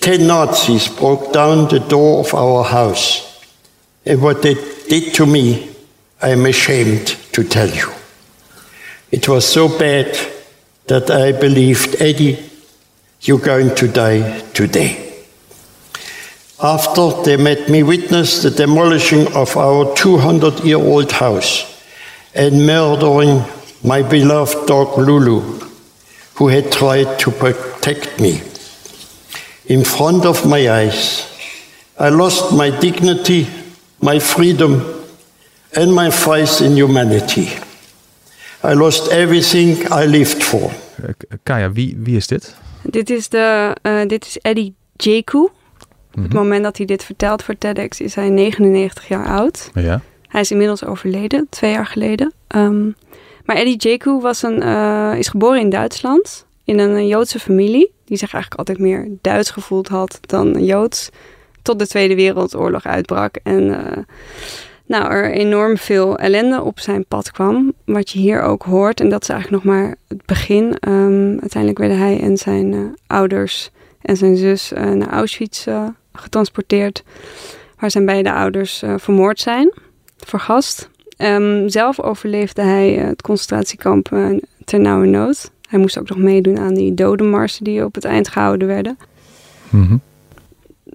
10 0.00 0.26
Nazis 0.26 0.88
broke 0.88 1.32
down 1.32 1.68
the 1.68 1.80
door 1.80 2.20
of 2.20 2.34
our 2.34 2.64
house. 2.64 3.22
And 4.04 4.22
what 4.22 4.42
they 4.42 4.54
did 4.88 5.14
to 5.14 5.26
me 5.26 5.76
I'm 6.20 6.46
ashamed 6.46 7.08
to 7.32 7.44
tell 7.44 7.68
you. 7.68 7.92
It 9.10 9.28
was 9.28 9.46
so 9.46 9.68
bad 9.68 10.16
that 10.86 11.10
I 11.10 11.32
believed, 11.32 12.00
Eddie, 12.00 12.42
you're 13.20 13.38
going 13.38 13.74
to 13.74 13.88
die 13.88 14.40
today. 14.54 15.24
After 16.62 17.22
they 17.22 17.36
made 17.36 17.68
me 17.68 17.82
witness 17.82 18.42
the 18.42 18.50
demolishing 18.50 19.30
of 19.34 19.56
our 19.58 19.94
200 19.94 20.60
year 20.60 20.78
old 20.78 21.12
house 21.12 21.82
and 22.34 22.66
murdering 22.66 23.44
my 23.84 24.00
beloved 24.00 24.66
dog 24.66 24.96
Lulu, 24.96 25.40
who 26.36 26.48
had 26.48 26.72
tried 26.72 27.18
to 27.18 27.30
protect 27.86 28.20
me. 28.20 28.40
In 29.66 29.84
front 29.84 30.24
of 30.24 30.44
my 30.44 30.70
eyes, 30.70 31.26
I 32.00 32.08
lost 32.10 32.50
my 32.50 32.70
dignity, 32.78 33.46
my 34.00 34.20
freedom, 34.20 34.82
and 35.72 35.94
my 35.94 36.10
faith 36.10 36.60
in 36.60 36.72
humanity. 36.76 37.48
I 38.64 38.74
lost 38.74 39.08
everything 39.12 39.76
I 39.92 40.06
lived 40.06 40.42
for. 40.42 40.70
Eh, 41.02 41.12
Kaya, 41.42 41.70
wie, 41.72 41.96
wie 41.98 42.16
is 42.16 42.26
dit? 42.26 42.54
Dit 42.82 43.10
is, 43.10 43.28
de, 43.28 43.76
uh, 43.82 44.06
dit 44.06 44.26
is 44.26 44.38
Eddie 44.38 44.74
Jaku. 44.96 45.38
Op 45.38 45.52
het 46.22 46.32
Mhm. 46.32 46.36
moment 46.36 46.62
dat 46.62 46.76
hij 46.76 46.86
dit 46.86 47.04
vertelt 47.04 47.42
voor 47.42 47.58
TEDx 47.58 48.00
is 48.00 48.14
hij 48.14 48.28
99 48.28 49.08
jaar 49.08 49.26
oud. 49.26 49.70
Ja. 49.74 50.00
Hij 50.28 50.40
is 50.40 50.50
inmiddels 50.50 50.84
overleden, 50.84 51.46
twee 51.50 51.70
jaar 51.72 51.86
geleden. 51.86 52.32
Um, 52.56 52.94
maar 53.44 53.56
Eddie 53.56 53.76
Jaku 53.76 54.20
was 54.20 54.42
een, 54.42 54.62
uh, 54.62 55.12
is 55.18 55.28
geboren 55.28 55.60
in 55.60 55.70
Duitsland, 55.70 56.45
in 56.66 56.78
een 56.78 57.06
Joodse 57.06 57.38
familie, 57.38 57.92
die 58.04 58.16
zich 58.16 58.32
eigenlijk 58.32 58.54
altijd 58.54 58.78
meer 58.78 59.08
Duits 59.20 59.50
gevoeld 59.50 59.88
had 59.88 60.18
dan 60.20 60.64
Joods, 60.64 61.10
tot 61.62 61.78
de 61.78 61.86
Tweede 61.86 62.14
Wereldoorlog 62.14 62.84
uitbrak. 62.86 63.36
En 63.42 63.62
uh, 63.62 64.04
nou, 64.86 65.10
er 65.10 65.32
enorm 65.32 65.76
veel 65.76 66.18
ellende 66.18 66.62
op 66.62 66.80
zijn 66.80 67.04
pad 67.04 67.30
kwam, 67.30 67.72
wat 67.84 68.10
je 68.10 68.18
hier 68.18 68.42
ook 68.42 68.62
hoort. 68.62 69.00
En 69.00 69.08
dat 69.08 69.22
is 69.22 69.28
eigenlijk 69.28 69.64
nog 69.64 69.74
maar 69.74 69.94
het 70.08 70.26
begin. 70.26 70.64
Um, 70.88 71.38
uiteindelijk 71.40 71.78
werden 71.78 71.98
hij 71.98 72.20
en 72.20 72.36
zijn 72.36 72.72
uh, 72.72 72.84
ouders 73.06 73.70
en 74.02 74.16
zijn 74.16 74.36
zus 74.36 74.72
naar 74.74 75.10
Auschwitz 75.10 75.66
getransporteerd, 76.12 77.02
waar 77.78 77.90
zijn 77.90 78.06
beide 78.06 78.32
ouders 78.32 78.82
vermoord 78.96 79.40
zijn, 79.40 79.72
vergast. 80.16 80.90
Um, 81.18 81.68
zelf 81.68 82.00
overleefde 82.00 82.62
hij 82.62 82.92
het 82.92 83.22
concentratiekamp 83.22 84.08
ter 84.64 84.80
nauwe. 84.80 85.34
Hij 85.66 85.78
moest 85.78 85.98
ook 85.98 86.08
nog 86.08 86.18
meedoen 86.18 86.58
aan 86.58 86.74
die 86.74 86.94
dodenmarsen 86.94 87.64
die 87.64 87.84
op 87.84 87.94
het 87.94 88.04
eind 88.04 88.28
gehouden 88.28 88.68
werden. 88.68 88.98
Mm 89.68 89.86
-hmm. 89.86 90.00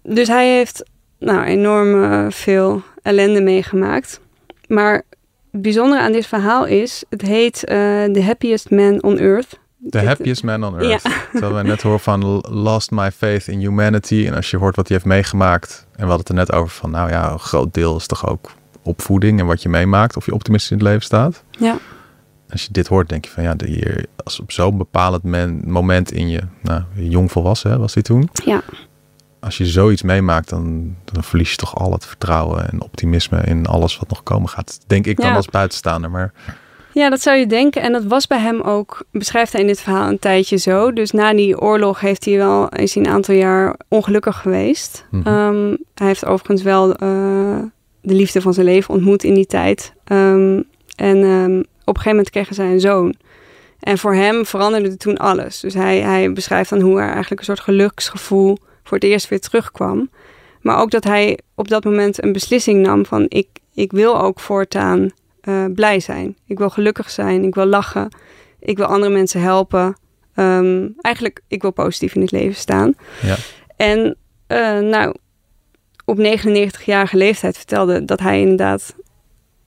Dus 0.04 0.28
hij 0.28 0.56
heeft 0.56 0.84
nou, 1.20 1.44
enorm 1.44 2.04
uh, 2.04 2.26
veel 2.30 2.82
ellende 3.02 3.42
meegemaakt. 3.42 4.20
Maar 4.68 5.04
het 5.52 5.62
bijzondere 5.62 6.02
aan 6.02 6.12
dit 6.12 6.26
verhaal 6.26 6.66
is, 6.66 7.04
het 7.10 7.22
heet 7.22 7.56
uh, 7.56 7.74
The 8.04 8.22
Happiest 8.22 8.70
Man 8.70 9.04
on 9.04 9.18
Earth. 9.18 9.60
The 9.90 10.00
happiest 10.00 10.44
man 10.44 10.64
on 10.64 10.80
earth. 10.80 11.04
Ja. 11.04 11.12
Terwijl 11.32 11.54
wij 11.54 11.64
net 11.64 11.82
horen 11.82 12.00
van 12.00 12.24
lost 12.50 12.92
my 12.92 13.12
faith 13.12 13.48
in 13.48 13.60
humanity. 13.60 14.24
En 14.28 14.34
als 14.34 14.52
je 14.52 14.58
hoort 14.58 14.76
wat 14.76 14.88
hij 14.88 14.98
heeft 14.98 15.10
meegemaakt. 15.10 15.86
En 15.92 16.06
we 16.08 16.12
hadden 16.12 16.20
het 16.20 16.30
er 16.30 16.36
net 16.36 16.52
over 16.52 16.70
van, 16.70 16.92
nou 16.92 17.10
ja, 17.10 17.32
een 17.32 17.40
groot 17.40 17.74
deel 17.74 17.96
is 17.96 18.06
toch 18.06 18.28
ook 18.28 18.52
opvoeding 18.82 19.40
en 19.40 19.46
wat 19.46 19.62
je 19.62 19.70
meemaakt, 19.70 20.18
of 20.18 20.26
je 20.26 20.34
optimistisch 20.34 20.72
in 20.72 20.78
het 20.78 20.86
leven 20.86 21.02
staat. 21.02 21.44
Ja. 21.50 21.78
Als 22.52 22.64
je 22.64 22.72
dit 22.72 22.88
hoort, 22.88 23.10
denk 23.10 23.26
je 23.26 23.32
van 23.32 23.44
ja, 23.44 23.56
hier, 23.66 24.06
als 24.24 24.40
op 24.40 24.52
zo'n 24.52 24.78
bepaald 24.78 25.24
moment 25.66 26.12
in 26.12 26.30
je, 26.30 26.42
nou, 26.62 26.82
jong 26.94 27.32
volwassen 27.32 27.80
was 27.80 27.94
hij 27.94 28.04
toen. 28.04 28.30
Ja. 28.46 28.62
Als 29.40 29.58
je 29.58 29.66
zoiets 29.66 30.02
meemaakt, 30.02 30.50
dan, 30.50 30.96
dan 31.06 31.24
verlies 31.24 31.52
je 31.52 31.56
toch 31.56 31.76
al 31.76 31.92
het 31.92 32.06
vertrouwen 32.06 32.70
en 32.72 32.82
optimisme 32.82 33.42
in 33.42 33.66
alles 33.66 33.98
wat 33.98 34.10
nog 34.10 34.24
komen 34.24 34.50
gaat. 34.50 34.80
Denk 34.88 35.08
ik 35.08 35.18
dan 35.18 35.30
Ja. 35.30 35.36
als 35.36 35.48
buitenstaander. 35.48 36.12
Maar 36.12 36.34
Ja, 36.94 37.10
dat 37.10 37.22
zou 37.22 37.38
je 37.38 37.48
denken. 37.48 37.82
En 37.82 37.92
dat 37.92 38.04
was 38.04 38.28
bij 38.28 38.40
hem 38.40 38.62
ook, 38.62 39.04
beschrijft 39.12 39.52
hij 39.52 39.62
in 39.62 39.68
dit 39.68 39.82
verhaal, 39.82 40.10
een 40.10 40.20
tijdje 40.20 40.58
zo. 40.58 40.94
Dus 40.94 41.12
na 41.12 41.34
die 41.34 41.60
oorlog 41.60 42.00
heeft 42.00 42.26
hij 42.26 42.38
wel, 42.38 42.70
is 42.70 42.94
hij 42.94 43.04
een 43.06 43.12
aantal 43.12 43.36
jaar 43.36 43.76
ongelukkig 43.88 44.38
geweest. 44.38 45.06
Mhm. 45.12 45.28
Um, 45.28 45.78
hij 45.94 46.08
heeft 46.08 46.26
overigens 46.26 46.62
wel 46.62 46.90
uh, 46.90 47.60
de 48.02 48.14
liefde 48.14 48.42
van 48.42 48.54
zijn 48.54 48.66
leven 48.66 48.94
ontmoet 48.94 49.24
in 49.24 49.34
die 49.34 49.46
tijd. 49.46 49.94
Um, 50.12 50.64
en 50.96 51.18
um, 51.18 51.60
op 51.60 51.66
een 51.96 52.02
gegeven 52.02 52.10
moment 52.10 52.30
kregen 52.30 52.56
zij 52.56 52.72
een 52.72 52.80
zoon. 52.80 53.16
En 53.80 53.98
voor 53.98 54.14
hem 54.14 54.46
veranderde 54.46 54.98
toen 54.98 55.18
alles. 55.18 55.60
Dus 55.60 55.74
hij, 55.74 56.00
hij 56.00 56.34
beschrijft 56.34 56.70
dan 56.70 56.82
hoe 56.82 57.00
er 57.00 57.10
eigenlijk 57.10 57.40
een 57.40 57.46
soort 57.46 57.60
geluksgevoel 57.60 58.58
voor 58.84 58.98
het 58.98 59.04
eerst 59.04 59.30
weer 59.30 59.40
terugkwam. 59.40 60.10
Maar 60.62 60.80
ook 60.80 60.92
dat 60.92 61.04
hij 61.04 61.40
op 61.56 61.68
dat 61.68 61.84
moment 61.84 62.24
een 62.24 62.32
beslissing 62.32 62.82
nam 62.82 63.06
van 63.06 63.26
ik, 63.28 63.48
ik 63.74 63.92
wil 63.92 64.22
ook 64.22 64.40
voortaan 64.40 65.10
uh, 65.44 65.66
blij 65.76 66.00
zijn. 66.00 66.38
Ik 66.48 66.58
wil 66.58 66.70
gelukkig 66.70 67.10
zijn, 67.10 67.44
ik 67.44 67.56
wil 67.56 67.66
lachen, 67.66 68.16
ik 68.60 68.78
wil 68.78 68.86
andere 68.86 69.12
mensen 69.12 69.42
helpen. 69.42 69.98
Um, 70.36 70.94
eigenlijk, 70.98 71.42
ik 71.48 71.62
wil 71.62 71.72
positief 71.72 72.16
in 72.16 72.22
het 72.22 72.32
leven 72.32 72.56
staan. 72.56 72.94
ja, 73.22 73.36
En 73.76 74.18
uh, 74.48 74.80
nou, 74.80 75.16
op 76.06 76.18
99-jarige 76.18 77.18
leeftijd 77.18 77.58
vertelde 77.58 78.06
dat 78.06 78.20
hij 78.20 78.40
inderdaad 78.40 78.96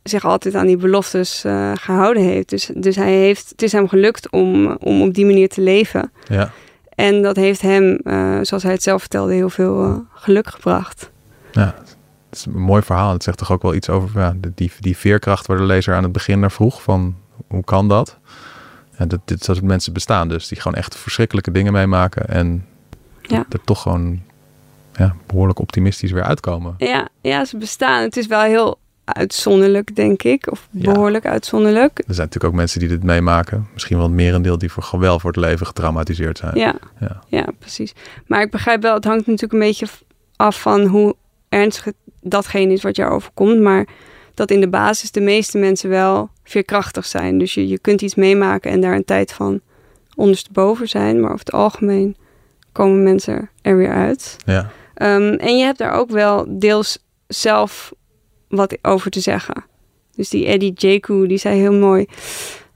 zich 0.04 0.25
altijd 0.25 0.54
aan 0.54 0.66
die 0.66 0.76
beloftes 0.76 1.44
uh, 1.44 1.73
gehouden 1.75 2.23
heeft. 2.23 2.49
Dus, 2.49 2.70
dus 2.75 2.96
hij 2.96 3.12
heeft, 3.12 3.49
het 3.50 3.62
is 3.62 3.73
hem 3.73 3.88
gelukt 3.88 4.30
om, 4.30 4.76
om 4.76 5.02
op 5.02 5.14
die 5.14 5.26
manier 5.26 5.49
te 5.49 5.61
leven. 5.61 6.12
ja, 6.28 6.50
En 6.94 7.23
dat 7.23 7.37
heeft 7.37 7.61
hem, 7.61 7.99
uh, 8.04 8.38
zoals 8.42 8.62
hij 8.62 8.73
het 8.73 8.82
zelf 8.82 9.00
vertelde, 9.00 9.32
heel 9.32 9.50
veel 9.50 9.84
uh, 9.84 9.96
geluk 10.14 10.49
gebracht. 10.49 11.11
ja. 11.52 11.75
Het 12.30 12.46
is 12.46 12.52
een 12.54 12.61
mooi 12.61 12.82
verhaal. 12.82 13.12
Het 13.12 13.23
zegt 13.23 13.38
toch 13.38 13.52
ook 13.52 13.62
wel 13.62 13.75
iets 13.75 13.88
over 13.88 14.20
ja, 14.20 14.34
die, 14.54 14.73
die 14.80 14.96
veerkracht 14.96 15.46
waar 15.46 15.56
de 15.56 15.62
lezer 15.62 15.94
aan 15.94 16.02
het 16.02 16.12
begin 16.12 16.40
naar 16.40 16.50
vroeg. 16.50 16.82
Van 16.82 17.16
hoe 17.49 17.64
kan 17.64 17.88
dat? 17.88 18.18
Ja, 18.99 19.04
dat 19.06 19.20
dit 19.25 19.44
soort 19.44 19.62
mensen 19.62 19.92
bestaan 19.92 20.28
dus. 20.28 20.49
Die 20.49 20.61
gewoon 20.61 20.76
echt 20.78 20.96
verschrikkelijke 20.96 21.50
dingen 21.50 21.73
meemaken. 21.73 22.28
En 22.28 22.66
Ja. 23.23 23.44
er 23.50 23.61
toch 23.64 23.82
gewoon 23.82 24.20
ja, 24.92 25.14
behoorlijk 25.26 25.58
optimistisch 25.58 26.11
weer 26.11 26.23
uitkomen. 26.23 26.75
Ja, 26.78 27.08
ja, 27.20 27.44
ze 27.44 27.56
bestaan. 27.56 28.02
Het 28.02 28.16
is 28.16 28.26
wel 28.26 28.40
heel 28.42 28.78
uitzonderlijk, 29.04 29.96
denk 29.96 30.23
ik. 30.23 30.50
Of 30.50 30.68
Ja. 30.70 30.92
behoorlijk 30.92 31.26
uitzonderlijk. 31.26 31.99
Er 31.99 32.04
zijn 32.14 32.16
natuurlijk 32.26 32.44
ook 32.44 32.58
mensen 32.61 32.80
die 32.80 32.88
dit 32.88 33.02
meemaken. 33.02 33.68
Misschien 33.73 33.96
wel 33.96 34.06
het 34.06 34.14
merendeel 34.14 34.58
die 34.58 34.73
voor, 34.73 35.00
wel 35.00 35.20
voor 35.20 35.30
het 35.30 35.40
leven 35.40 35.66
getraumatiseerd 35.66 36.38
zijn. 36.38 36.58
Ja, 36.58 36.75
Ja. 37.00 37.20
ja, 37.28 37.46
precies. 37.58 37.92
Maar 38.26 38.42
ik 38.42 38.50
begrijp 38.50 38.82
wel, 38.82 38.94
het 38.94 39.04
hangt 39.04 39.26
natuurlijk 39.26 39.52
een 39.52 39.58
beetje 39.68 39.87
af 40.37 40.61
van 40.61 40.80
hoe 40.87 41.14
ernstig 41.49 41.92
datgene 42.20 42.73
is 42.73 42.82
wat 42.82 42.96
jou 42.96 43.12
overkomt. 43.12 43.61
Maar 43.61 43.87
dat 44.34 44.50
in 44.50 44.61
de 44.61 44.68
basis 44.68 45.11
de 45.11 45.20
meeste 45.20 45.58
mensen 45.58 45.88
wel 45.90 46.30
veerkrachtig 46.44 47.06
zijn. 47.06 47.38
Dus 47.38 47.54
je, 47.54 47.68
je 47.68 47.78
kunt 47.78 48.02
iets 48.02 48.14
meemaken 48.14 48.70
en 48.70 48.80
daar 48.80 48.94
een 48.94 49.04
tijd 49.04 49.32
van 49.32 49.61
ondersteboven 50.14 50.88
zijn. 50.88 51.20
Maar 51.20 51.30
over 51.32 51.44
het 51.44 51.54
algemeen 51.54 52.16
komen 52.73 53.02
mensen 53.02 53.50
er 53.62 53.76
weer 53.76 53.92
uit. 53.92 54.37
Ja. 54.44 54.70
Um, 54.96 55.32
en 55.34 55.58
je 55.58 55.64
hebt 55.64 55.78
daar 55.78 55.92
ook 55.92 56.11
wel 56.11 56.46
deels 56.49 56.99
zelf 57.26 57.92
wat 58.48 58.78
over 58.82 59.10
te 59.10 59.20
zeggen. 59.20 59.64
Dus 60.16 60.28
die 60.28 60.46
Eddie 60.46 60.72
Jaku, 60.74 61.26
die 61.26 61.38
zei 61.38 61.58
heel 61.58 61.72
mooi... 61.72 62.06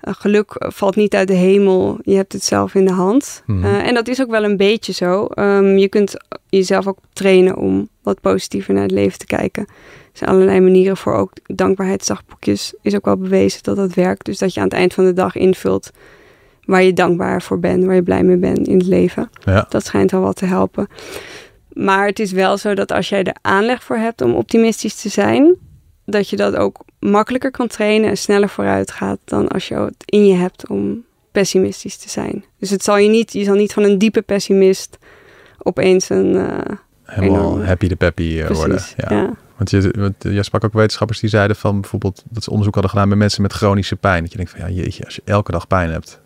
uh, 0.03 0.15
geluk 0.15 0.55
valt 0.59 0.97
niet 0.97 1.15
uit 1.15 1.29
de 1.29 1.35
hemel, 1.35 1.99
je 2.03 2.15
hebt 2.15 2.33
het 2.33 2.45
zelf 2.45 2.75
in 2.75 2.85
de 2.85 2.93
hand. 2.93 3.43
Mhm. 3.47 3.65
Uh, 3.65 3.87
en 3.87 3.95
dat 3.95 4.09
is 4.09 4.21
ook 4.23 4.31
wel 4.31 4.45
een 4.45 4.57
beetje 4.57 4.93
zo. 4.93 5.29
Um, 5.35 5.79
je 5.79 5.89
kunt 5.89 6.15
jezelf 6.49 6.87
ook 6.87 6.99
trainen 7.13 7.57
om 7.57 7.89
wat 8.03 8.21
positiever 8.21 8.75
naar 8.75 8.83
het 8.83 8.91
leven 8.91 9.19
te 9.19 9.27
kijken. 9.27 9.67
Er 10.13 10.25
zijn 10.25 10.31
allerlei 10.31 10.61
manieren 10.61 10.97
voor 10.97 11.15
ook 11.15 11.33
dankbaarheidsdagboekjes. 11.47 12.75
Is 12.83 12.95
ook 12.95 13.05
wel 13.05 13.17
bewezen 13.17 13.63
dat 13.63 13.77
dat 13.77 13.95
werkt. 13.95 14.25
Dus 14.25 14.39
dat 14.39 14.55
je 14.55 14.61
aan 14.61 14.67
het 14.67 14.77
eind 14.77 14.95
van 14.95 15.05
de 15.05 15.13
dag 15.13 15.37
invult 15.37 15.91
waar 16.65 16.83
je 16.83 16.93
dankbaar 16.93 17.43
voor 17.43 17.59
bent, 17.59 17.85
waar 17.85 17.95
je 17.95 18.03
blij 18.03 18.23
mee 18.23 18.37
bent 18.37 18.69
in 18.69 18.79
het 18.79 18.87
leven. 18.87 19.31
Ja. 19.45 19.67
Dat 19.69 19.85
schijnt 19.85 20.13
al 20.13 20.21
wat 20.21 20.37
te 20.37 20.47
helpen. 20.47 20.89
Maar 21.79 22.07
het 22.07 22.19
is 22.19 22.33
wel 22.33 22.57
zo 22.57 22.75
dat 22.75 22.93
als 22.93 23.09
jij 23.09 23.25
er 23.25 23.37
aanleg 23.41 23.83
voor 23.83 23.97
hebt 23.97 24.21
om 24.21 24.35
optimistisch 24.35 24.95
te 24.95 25.09
zijn, 25.09 25.55
dat 26.05 26.29
je 26.29 26.37
dat 26.37 26.57
ook 26.57 26.85
makkelijker 26.99 27.51
kan 27.51 27.67
trainen 27.67 28.11
en 28.11 28.17
sneller 28.17 28.49
vooruit 28.49 28.91
gaat 28.91 29.19
dan 29.25 29.49
als 29.49 29.69
je 29.69 29.75
het 29.75 30.03
in 30.05 30.27
je 30.27 30.35
hebt 30.35 30.69
om 30.69 31.05
pessimistisch 31.33 31.97
te 31.97 32.09
zijn. 32.09 32.45
Dus 32.59 32.71
het 32.71 32.85
zal 32.85 32.97
je 32.97 33.09
niet, 33.09 33.33
je 33.33 33.45
zal 33.45 33.55
niet 33.55 33.73
van 33.73 33.83
een 33.83 33.99
diepe 33.99 34.23
pessimist 34.23 34.99
opeens 35.59 36.09
een. 36.09 36.35
Uh, 36.35 36.59
Helemaal 37.03 37.65
happy 37.65 37.89
de 37.89 37.97
peppy 37.97 38.23
uh, 38.23 38.51
worden. 38.51 38.81
ja. 38.97 39.37
Want 39.57 39.71
je, 39.71 39.95
want 39.99 40.15
je 40.19 40.43
sprak 40.43 40.65
ook 40.65 40.73
wetenschappers 40.73 41.21
die 41.21 41.31
zeiden 41.31 41.57
van 41.57 41.81
bijvoorbeeld 41.81 42.23
dat 42.29 42.45
ze 42.45 42.51
onderzoek 42.51 42.75
hadden 42.75 42.93
gedaan 42.93 43.09
bij 43.09 43.19
mensen 43.19 43.43
met 43.43 43.53
chronische 43.53 43.97
pijn. 43.97 44.23
Dat 44.23 44.31
je 44.31 44.37
denkt 44.37 44.53
van 44.53 44.61
ja, 44.61 44.83
jeetje, 44.83 45.05
als 45.05 45.15
je 45.15 45.23
elke 45.25 45.53
dag 45.53 45.67
pijn 45.67 45.91
hebt, 45.91 46.21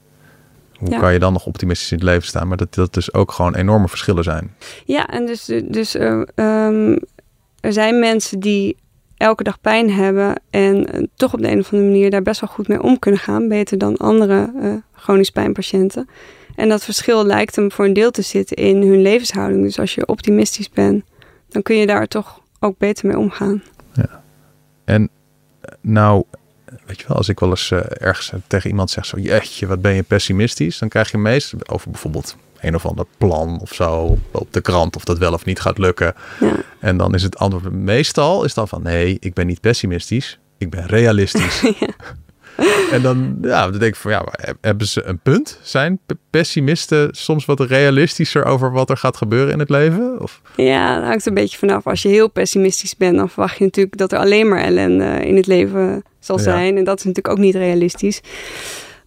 hoe 0.83 0.91
Ja. 0.91 0.99
kan 0.99 1.12
je 1.12 1.19
dan 1.19 1.33
nog 1.33 1.47
optimistisch 1.47 1.93
in 1.93 1.99
het 1.99 2.07
leven 2.07 2.27
staan? 2.27 2.49
Maar 2.49 2.57
dat 2.57 2.75
dat 2.75 2.95
dus 2.95 3.15
ook 3.15 3.33
gewoon 3.33 3.55
enorme 3.55 3.89
verschillen 3.89 4.25
zijn. 4.25 4.55
Ja, 4.85 5.07
en 5.07 5.27
dus, 5.27 5.45
dus 5.65 5.97
uh, 5.97 6.23
um, 6.35 6.99
er 7.61 7.73
zijn 7.73 7.99
mensen 7.99 8.41
die 8.41 8.77
elke 9.17 9.43
dag 9.43 9.61
pijn 9.61 9.91
hebben 9.91 10.41
en 10.51 10.97
uh, 10.97 11.07
toch 11.15 11.33
op 11.35 11.41
de 11.41 11.51
een 11.51 11.59
of 11.59 11.73
andere 11.73 11.91
manier 11.91 12.11
daar 12.11 12.23
best 12.23 12.41
wel 12.41 12.51
goed 12.51 12.69
mee 12.69 12.83
om 12.83 12.99
kunnen 12.99 13.21
gaan. 13.21 13.49
Beter 13.49 13.79
dan 13.79 13.97
andere 13.97 14.53
uh, 14.57 14.75
chronisch 14.93 15.31
pijnpatiënten. 15.31 16.09
En 16.57 16.69
dat 16.69 16.85
verschil 16.85 17.27
lijkt 17.27 17.57
hem 17.57 17.73
voor 17.73 17.85
een 17.85 17.93
deel 17.93 18.11
te 18.11 18.23
zitten 18.23 18.57
in 18.57 18.83
hun 18.83 19.03
levenshouding. 19.03 19.62
Dus 19.62 19.79
als 19.79 19.95
je 19.95 20.07
optimistisch 20.07 20.71
bent, 20.71 21.05
dan 21.49 21.62
kun 21.62 21.77
je 21.77 21.87
daar 21.87 22.07
toch 22.07 22.41
ook 22.61 22.79
beter 22.79 23.07
mee 23.07 23.19
omgaan. 23.19 23.62
Ja. 23.93 24.23
En 24.85 25.09
nou 25.81 26.25
weet 26.85 27.00
je 27.00 27.07
wel, 27.09 27.17
als 27.17 27.29
ik 27.29 27.41
wel 27.41 27.50
eens 27.50 27.71
ergens 27.71 28.33
tegen 28.47 28.71
iemand 28.71 28.91
zeg 28.91 29.07
zo, 29.07 29.19
jeetje, 29.19 29.67
wat 29.67 29.81
ben 29.81 29.95
je 29.95 30.02
pessimistisch? 30.02 30.79
Dan 30.79 30.88
krijg 30.88 31.11
je 31.11 31.19
meest 31.19 31.71
over 31.71 31.91
bijvoorbeeld 31.91 32.37
een 32.61 32.75
of 32.75 32.87
ander 32.87 33.07
plan 33.19 33.61
of 33.61 33.75
zo 33.75 34.19
op 34.31 34.52
de 34.52 34.61
krant 34.61 34.97
of 34.97 35.05
dat 35.05 35.19
wel 35.19 35.33
of 35.33 35.45
niet 35.45 35.61
gaat 35.61 35.79
lukken. 35.79 36.14
Ja. 36.41 36.55
En 36.81 36.97
dan 36.97 37.14
is 37.14 37.23
het 37.23 37.38
antwoord 37.38 37.73
meestal 37.73 38.45
is 38.45 38.55
dan 38.55 38.69
van 38.69 38.83
nee, 38.83 39.17
ik 39.21 39.35
ben 39.35 39.47
niet 39.47 39.61
pessimistisch, 39.61 40.38
ik 40.59 40.71
ben 40.71 40.87
realistisch. 40.87 41.61
ja. 41.81 41.88
En 42.92 43.02
dan, 43.02 43.38
ja, 43.42 43.71
dan 43.71 43.78
denk 43.78 43.94
ik 43.94 44.00
van 44.00 44.11
ja, 44.11 44.25
hebben 44.61 44.87
ze 44.87 45.02
een 45.04 45.18
punt? 45.18 45.59
Zijn 45.62 46.00
pessimisten 46.30 47.09
soms 47.12 47.44
wat 47.44 47.61
realistischer 47.61 48.44
over 48.44 48.73
wat 48.73 48.90
er 48.90 48.97
gaat 48.97 49.16
gebeuren 49.16 49.52
in 49.52 49.59
het 49.59 49.71
leven? 49.71 50.21
Of? 50.21 50.40
Ja, 50.56 50.97
dat 50.97 51.04
hangt 51.04 51.26
een 51.26 51.35
beetje 51.35 51.59
vanaf. 51.59 51.87
Als 51.87 52.02
je 52.02 52.09
heel 52.09 52.30
pessimistisch 52.30 52.97
bent, 52.97 53.16
dan 53.16 53.28
verwacht 53.28 53.59
je 53.59 53.64
natuurlijk 53.64 53.97
dat 53.97 54.12
er 54.12 54.18
alleen 54.18 54.49
maar 54.49 54.61
ellende 54.61 55.26
in 55.26 55.37
het 55.37 55.47
leven 55.47 56.02
zal 56.21 56.38
zijn. 56.38 56.76
En 56.76 56.85
dat 56.85 56.99
is 56.99 57.04
natuurlijk 57.04 57.35
ook 57.35 57.44
niet 57.44 57.54
realistisch. 57.54 58.21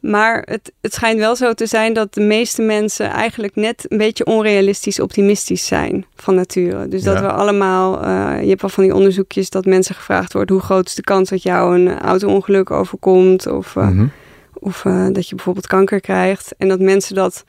Maar 0.05 0.41
het, 0.45 0.71
het 0.81 0.93
schijnt 0.93 1.19
wel 1.19 1.35
zo 1.35 1.53
te 1.53 1.65
zijn 1.65 1.93
dat 1.93 2.13
de 2.13 2.21
meeste 2.21 2.61
mensen 2.61 3.09
eigenlijk 3.09 3.55
net 3.55 3.85
een 3.87 3.97
beetje 3.97 4.25
onrealistisch 4.25 4.99
optimistisch 4.99 5.65
zijn 5.65 6.05
van 6.15 6.35
nature. 6.35 6.87
Dus 6.87 7.03
dat 7.03 7.19
we 7.19 7.31
allemaal, 7.31 8.05
uh, 8.05 8.41
je 8.41 8.49
hebt 8.49 8.61
wel 8.61 8.69
van 8.69 8.83
die 8.83 8.93
onderzoekjes 8.93 9.49
dat 9.49 9.65
mensen 9.65 9.95
gevraagd 9.95 10.33
wordt 10.33 10.49
hoe 10.49 10.59
groot 10.59 10.87
is 10.87 10.95
de 10.95 11.01
kans 11.01 11.29
dat 11.29 11.43
jou 11.43 11.79
een 11.79 11.99
auto-ongeluk 11.99 12.71
overkomt 12.71 13.47
of, 13.47 13.75
uh, 13.75 13.87
mm 13.87 14.11
of 14.59 14.83
uh, 14.83 15.07
dat 15.11 15.29
je 15.29 15.35
bijvoorbeeld 15.35 15.67
kanker 15.67 16.01
krijgt. 16.01 16.55
En 16.57 16.67
dat 16.67 16.79
mensen 16.79 17.15
dat 17.15 17.43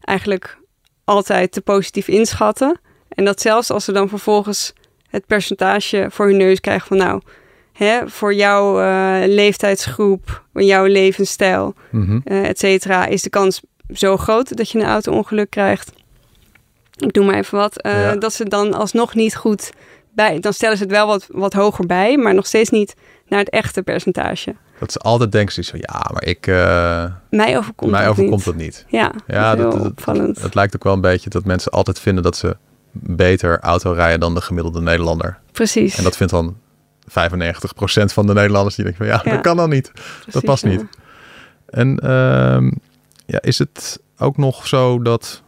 eigenlijk 0.00 0.58
altijd 1.04 1.52
te 1.52 1.60
positief 1.60 2.08
inschatten. 2.08 2.80
En 3.08 3.24
dat 3.24 3.40
zelfs 3.40 3.70
als 3.70 3.84
ze 3.84 3.92
dan 3.92 4.08
vervolgens 4.08 4.72
het 5.08 5.26
percentage 5.26 6.06
voor 6.10 6.26
hun 6.26 6.36
neus 6.36 6.60
krijgen 6.60 6.86
van 6.86 6.96
nou 6.96 7.20
hè, 7.74 8.08
voor 8.08 8.34
jouw 8.34 8.80
uh, 8.80 9.16
leeftijdsgroep, 9.26 10.44
jouw 10.52 10.84
levensstijl, 10.84 11.74
mm 11.90 12.22
et 12.24 12.58
cetera, 12.58 13.06
is 13.06 13.22
de 13.22 13.30
kans 13.30 13.62
zo 13.92 14.16
groot 14.16 14.56
dat 14.56 14.70
je 14.70 14.78
een 14.78 14.86
auto-ongeluk 14.86 15.50
krijgt. 15.50 15.92
Ik 16.96 17.12
doe 17.12 17.24
maar 17.24 17.34
even 17.34 17.58
wat. 17.58 17.86
Uh, 17.86 18.12
Dat 18.18 18.32
ze 18.32 18.44
dan 18.44 18.74
alsnog 18.74 19.14
niet 19.14 19.36
goed 19.36 19.72
bij. 20.14 20.40
Dan 20.40 20.52
stellen 20.52 20.76
ze 20.76 20.82
het 20.82 20.92
wel 20.92 21.06
wat, 21.06 21.26
wat 21.30 21.52
hoger 21.52 21.86
bij, 21.86 22.16
maar 22.16 22.34
nog 22.34 22.46
steeds 22.46 22.70
niet 22.70 22.94
naar 23.28 23.38
het 23.38 23.50
echte 23.50 23.82
percentage. 23.82 24.54
Dat 24.78 24.92
ze 24.92 24.98
altijd 24.98 25.32
denken 25.32 25.64
van 25.64 25.78
ja, 25.82 26.10
maar 26.12 26.24
ik. 26.24 26.46
mij 27.30 27.58
overkomt, 27.58 27.90
mij 27.90 28.04
dat, 28.04 28.10
overkomt 28.10 28.36
niet. 28.36 28.44
dat 28.44 28.56
niet. 28.56 28.84
Ja, 28.88 29.12
ja 29.26 29.56
dat, 29.56 29.94
dat, 30.04 30.38
het 30.40 30.54
lijkt 30.54 30.74
ook 30.74 30.84
wel 30.84 30.92
een 30.92 31.00
beetje 31.00 31.30
dat 31.30 31.44
mensen 31.44 31.72
altijd 31.72 32.00
vinden 32.00 32.22
dat 32.22 32.36
ze 32.36 32.56
beter 32.92 33.60
auto 33.60 33.92
rijden 33.92 34.20
dan 34.20 34.34
de 34.34 34.40
gemiddelde 34.40 34.80
Nederlander. 34.80 35.38
Precies. 35.52 35.96
En 35.96 36.04
dat 36.04 36.16
vindt 36.16 36.32
dan 36.32 36.56
95% 37.08 37.12
van 38.04 38.26
de 38.26 38.32
Nederlanders 38.32 38.74
die 38.74 38.84
denken 38.84 39.06
van 39.06 39.16
ja, 39.16 39.32
dat 39.32 39.40
kan 39.40 39.56
dan 39.56 39.70
niet. 39.70 39.92
dat 40.30 40.44
past 40.44 40.64
niet. 40.64 40.84
En 41.66 42.00
uh, 42.04 42.70
ja, 43.26 43.40
is 43.40 43.58
het 43.58 44.00
ook 44.18 44.36
nog 44.36 44.66
zo 44.66 45.02
dat, 45.02 45.42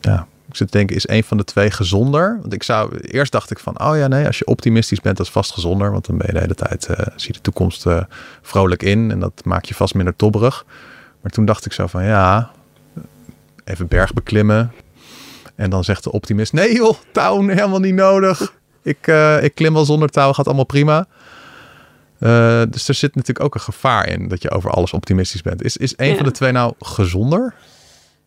ja, 0.00 0.26
ik 0.48 0.56
zit 0.56 0.70
te 0.70 0.76
denken, 0.76 0.96
is 0.96 1.08
een 1.08 1.24
van 1.24 1.36
de 1.36 1.44
twee 1.44 1.70
gezonder? 1.70 2.38
Want 2.40 2.52
ik 2.52 2.62
zou, 2.62 2.98
eerst 2.98 3.32
dacht 3.32 3.50
ik 3.50 3.58
van, 3.58 3.80
oh 3.80 3.96
ja, 3.96 4.06
nee, 4.06 4.26
als 4.26 4.38
je 4.38 4.46
optimistisch 4.46 5.00
bent, 5.00 5.16
dat 5.16 5.26
is 5.26 5.32
vast 5.32 5.52
gezonder. 5.52 5.92
Want 5.92 6.06
dan 6.06 6.18
ben 6.18 6.26
je 6.26 6.32
de 6.32 6.40
hele 6.40 6.54
tijd, 6.54 6.88
uh, 6.90 6.96
zie 7.16 7.32
de 7.32 7.40
toekomst 7.40 7.86
uh, 7.86 8.02
vrolijk 8.42 8.82
in 8.82 9.10
en 9.10 9.20
dat 9.20 9.44
maakt 9.44 9.68
je 9.68 9.74
vast 9.74 9.94
minder 9.94 10.16
tobberig. 10.16 10.64
Maar 11.20 11.30
toen 11.30 11.44
dacht 11.44 11.66
ik 11.66 11.72
zo 11.72 11.86
van, 11.86 12.04
ja, 12.04 12.50
even 13.64 13.88
berg 13.88 14.12
beklimmen. 14.12 14.72
En 15.54 15.70
dan 15.70 15.84
zegt 15.84 16.04
de 16.04 16.12
optimist, 16.12 16.52
nee 16.52 16.74
joh, 16.74 16.96
touw 17.12 17.48
helemaal 17.48 17.80
niet 17.80 17.94
nodig. 17.94 18.54
Ik, 18.82 19.06
uh, 19.06 19.42
ik 19.42 19.54
klim 19.54 19.74
wel 19.74 19.84
zonder 19.84 20.08
touw, 20.08 20.32
gaat 20.32 20.46
allemaal 20.46 20.64
prima. 20.64 21.06
Uh, 22.20 22.62
dus 22.70 22.88
er 22.88 22.94
zit 22.94 23.14
natuurlijk 23.14 23.44
ook 23.44 23.54
een 23.54 23.60
gevaar 23.60 24.08
in 24.08 24.28
dat 24.28 24.42
je 24.42 24.50
over 24.50 24.70
alles 24.70 24.92
optimistisch 24.92 25.42
bent. 25.42 25.62
Is, 25.62 25.76
is 25.76 25.94
een 25.96 26.08
ja. 26.08 26.14
van 26.14 26.24
de 26.24 26.30
twee 26.30 26.52
nou 26.52 26.72
gezonder? 26.78 27.54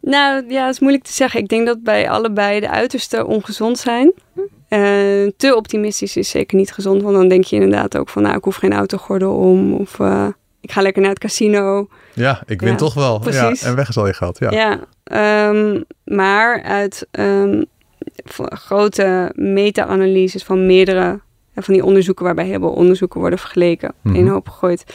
Nou 0.02 0.46
ja, 0.48 0.66
dat 0.66 0.74
is 0.74 0.80
moeilijk 0.80 1.04
te 1.04 1.14
zeggen. 1.14 1.40
Ik 1.40 1.48
denk 1.48 1.66
dat 1.66 1.84
bij 1.84 2.10
allebei 2.10 2.60
de 2.60 2.70
uiterste 2.70 3.26
ongezond 3.26 3.78
zijn. 3.78 4.14
Uh, 4.36 5.32
te 5.38 5.56
optimistisch 5.56 6.18
is 6.18 6.30
zeker 6.30 6.58
niet 6.58 6.72
gezond, 6.72 7.02
want 7.02 7.16
dan 7.16 7.28
denk 7.28 7.44
je 7.44 7.56
inderdaad 7.56 7.98
ook 7.98 8.10
van, 8.10 8.22
nou, 8.22 8.38
ik 8.38 8.44
hoef 8.44 8.56
geen 8.56 8.74
autogordel 8.74 9.36
om 9.36 9.74
of 9.74 10.00
uh, 10.00 10.28
ik 10.62 10.72
ga 10.72 10.82
lekker 10.82 11.02
naar 11.02 11.12
het 11.12 11.20
casino. 11.20 11.88
Ja, 12.14 12.42
ik 12.46 12.62
win 12.62 12.72
ja, 12.72 12.78
toch 12.78 12.94
wel. 12.94 13.20
Precies. 13.20 13.62
Ja, 13.62 13.68
en 13.68 13.76
weg 13.76 13.90
is 13.90 13.98
al 13.98 14.08
je 14.08 14.14
geld. 14.14 14.40
Ja, 14.40 14.52
ja 14.52 15.50
um, 15.50 15.86
maar 16.04 16.64
uit 16.64 17.08
um, 17.12 17.66
grote 18.50 19.32
meta-analyses 19.36 20.44
van 20.44 20.66
meerdere 20.66 21.20
van 21.56 21.74
die 21.74 21.86
onderzoeken, 21.86 22.26
waarbij 22.26 22.46
heel 22.46 22.60
veel 22.60 22.70
onderzoeken 22.70 23.20
worden 23.20 23.40
vergeleken, 23.40 23.94
mm 24.02 24.12
-hmm. 24.12 24.20
in 24.20 24.26
een 24.26 24.32
hoop 24.32 24.50
gegooid. 24.50 24.86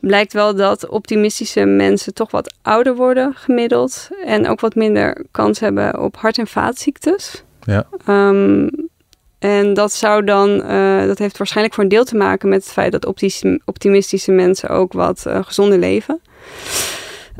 Blijkt 0.00 0.32
wel 0.32 0.54
dat 0.54 0.88
optimistische 0.88 1.64
mensen 1.64 2.14
toch 2.14 2.30
wat 2.30 2.54
ouder 2.62 2.96
worden 2.96 3.34
gemiddeld. 3.34 4.08
En 4.24 4.48
ook 4.48 4.60
wat 4.60 4.74
minder 4.74 5.24
kans 5.30 5.60
hebben 5.60 6.00
op 6.00 6.16
hart- 6.16 6.38
en 6.38 6.46
vaatziektes. 6.46 7.44
Ja. 7.60 7.86
Um, 8.08 8.70
en 9.38 9.74
dat 9.74 9.92
zou 9.92 10.24
dan, 10.24 10.50
uh, 10.70 11.06
dat 11.06 11.18
heeft 11.18 11.38
waarschijnlijk 11.38 11.74
voor 11.74 11.84
een 11.84 11.90
deel 11.90 12.04
te 12.04 12.16
maken 12.16 12.48
met 12.48 12.62
het 12.62 12.72
feit 12.72 12.92
dat 12.92 13.06
optimistische 13.64 14.32
mensen 14.32 14.68
ook 14.68 14.92
wat 14.92 15.24
uh, 15.26 15.38
gezonder 15.42 15.78
leven. 15.78 16.20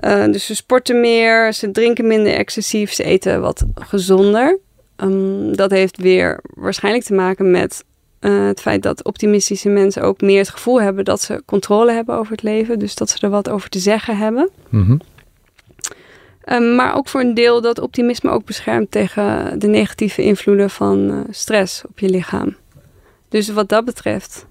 Uh, 0.05 0.24
dus 0.24 0.46
ze 0.46 0.55
sporten 0.55 1.00
meer, 1.00 1.53
ze 1.53 1.70
drinken 1.70 2.07
minder 2.07 2.33
excessief, 2.33 2.92
ze 2.92 3.05
eten 3.05 3.40
wat 3.40 3.64
gezonder. 3.74 4.59
Um, 5.02 5.56
dat 5.56 5.70
heeft 5.70 5.96
weer 5.96 6.40
waarschijnlijk 6.54 7.04
te 7.04 7.14
maken 7.14 7.50
met 7.50 7.84
uh, 8.20 8.46
het 8.46 8.60
feit 8.60 8.82
dat 8.82 9.04
optimistische 9.04 9.68
mensen 9.68 10.02
ook 10.02 10.20
meer 10.20 10.38
het 10.38 10.48
gevoel 10.48 10.80
hebben 10.80 11.04
dat 11.04 11.20
ze 11.20 11.42
controle 11.46 11.92
hebben 11.92 12.14
over 12.14 12.32
het 12.32 12.42
leven. 12.42 12.78
Dus 12.78 12.94
dat 12.94 13.10
ze 13.10 13.18
er 13.20 13.30
wat 13.30 13.48
over 13.48 13.68
te 13.68 13.78
zeggen 13.78 14.16
hebben. 14.16 14.50
Mm 14.68 14.84
-hmm. 14.84 15.00
um, 16.54 16.74
maar 16.74 16.96
ook 16.96 17.08
voor 17.08 17.20
een 17.20 17.34
deel 17.34 17.60
dat 17.60 17.78
optimisme 17.78 18.30
ook 18.30 18.44
beschermt 18.44 18.90
tegen 18.90 19.58
de 19.58 19.66
negatieve 19.66 20.22
invloeden 20.22 20.70
van 20.70 21.10
uh, 21.10 21.18
stress 21.30 21.84
op 21.88 21.98
je 21.98 22.08
lichaam. 22.08 22.56
Dus 23.28 23.48
wat 23.48 23.68
dat 23.68 23.84
betreft 23.84 24.46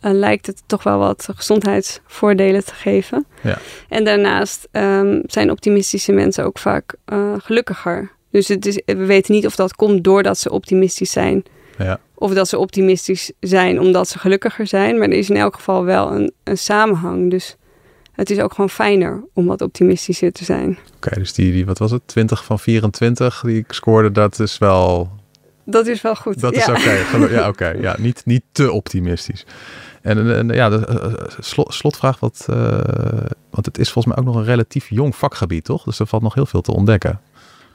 uh, 0.00 0.12
lijkt 0.12 0.46
het 0.46 0.62
toch 0.66 0.82
wel 0.82 0.98
wat 0.98 1.28
gezondheidsvoordelen 1.34 2.64
te 2.64 2.74
geven. 2.74 3.26
Ja. 3.42 3.58
En 3.88 4.04
daarnaast 4.04 4.68
um, 4.72 5.22
zijn 5.26 5.50
optimistische 5.50 6.12
mensen 6.12 6.44
ook 6.44 6.58
vaak 6.58 6.94
gelukkiger. 7.38 8.12
Dus 8.34 8.48
het 8.48 8.66
is, 8.66 8.80
we 8.86 9.04
weten 9.04 9.34
niet 9.34 9.46
of 9.46 9.56
dat 9.56 9.74
komt 9.74 10.04
doordat 10.04 10.38
ze 10.38 10.50
optimistisch 10.50 11.10
zijn. 11.10 11.42
Ja. 11.78 12.00
Of 12.14 12.32
dat 12.32 12.48
ze 12.48 12.58
optimistisch 12.58 13.32
zijn 13.40 13.80
omdat 13.80 14.08
ze 14.08 14.18
gelukkiger 14.18 14.66
zijn. 14.66 14.98
Maar 14.98 15.08
er 15.08 15.16
is 15.16 15.30
in 15.30 15.36
elk 15.36 15.54
geval 15.54 15.84
wel 15.84 16.12
een, 16.12 16.32
een 16.44 16.58
samenhang. 16.58 17.30
Dus 17.30 17.56
het 18.12 18.30
is 18.30 18.38
ook 18.38 18.54
gewoon 18.54 18.70
fijner 18.70 19.24
om 19.32 19.46
wat 19.46 19.60
optimistischer 19.60 20.32
te 20.32 20.44
zijn. 20.44 20.68
Oké, 20.68 20.96
okay, 20.96 21.18
dus 21.18 21.32
die, 21.32 21.52
die, 21.52 21.66
wat 21.66 21.78
was 21.78 21.90
het, 21.90 22.02
20 22.06 22.44
van 22.44 22.58
24 22.58 23.42
die 23.46 23.58
ik 23.58 23.72
scoorde, 23.72 24.12
dat 24.12 24.38
is 24.40 24.58
wel... 24.58 25.10
Dat 25.64 25.86
is 25.86 26.02
wel 26.02 26.14
goed, 26.14 26.40
Dat 26.40 26.54
ja. 26.54 26.60
is 26.60 26.68
oké, 26.68 26.78
okay. 26.78 27.32
ja, 27.32 27.48
oké. 27.48 27.48
Okay. 27.68 27.80
Ja, 27.80 27.96
niet, 27.98 28.22
niet 28.24 28.42
te 28.52 28.72
optimistisch. 28.72 29.46
En, 30.02 30.36
en 30.36 30.48
ja, 30.48 30.68
de 30.68 30.86
uh, 30.88 31.36
slot, 31.38 31.74
slotvraag, 31.74 32.20
wat, 32.20 32.46
uh, 32.50 32.56
want 33.50 33.66
het 33.66 33.78
is 33.78 33.90
volgens 33.90 34.14
mij 34.14 34.24
ook 34.24 34.32
nog 34.32 34.40
een 34.40 34.48
relatief 34.48 34.88
jong 34.88 35.16
vakgebied, 35.16 35.64
toch? 35.64 35.84
Dus 35.84 35.98
er 35.98 36.06
valt 36.06 36.22
nog 36.22 36.34
heel 36.34 36.46
veel 36.46 36.60
te 36.60 36.72
ontdekken. 36.72 37.20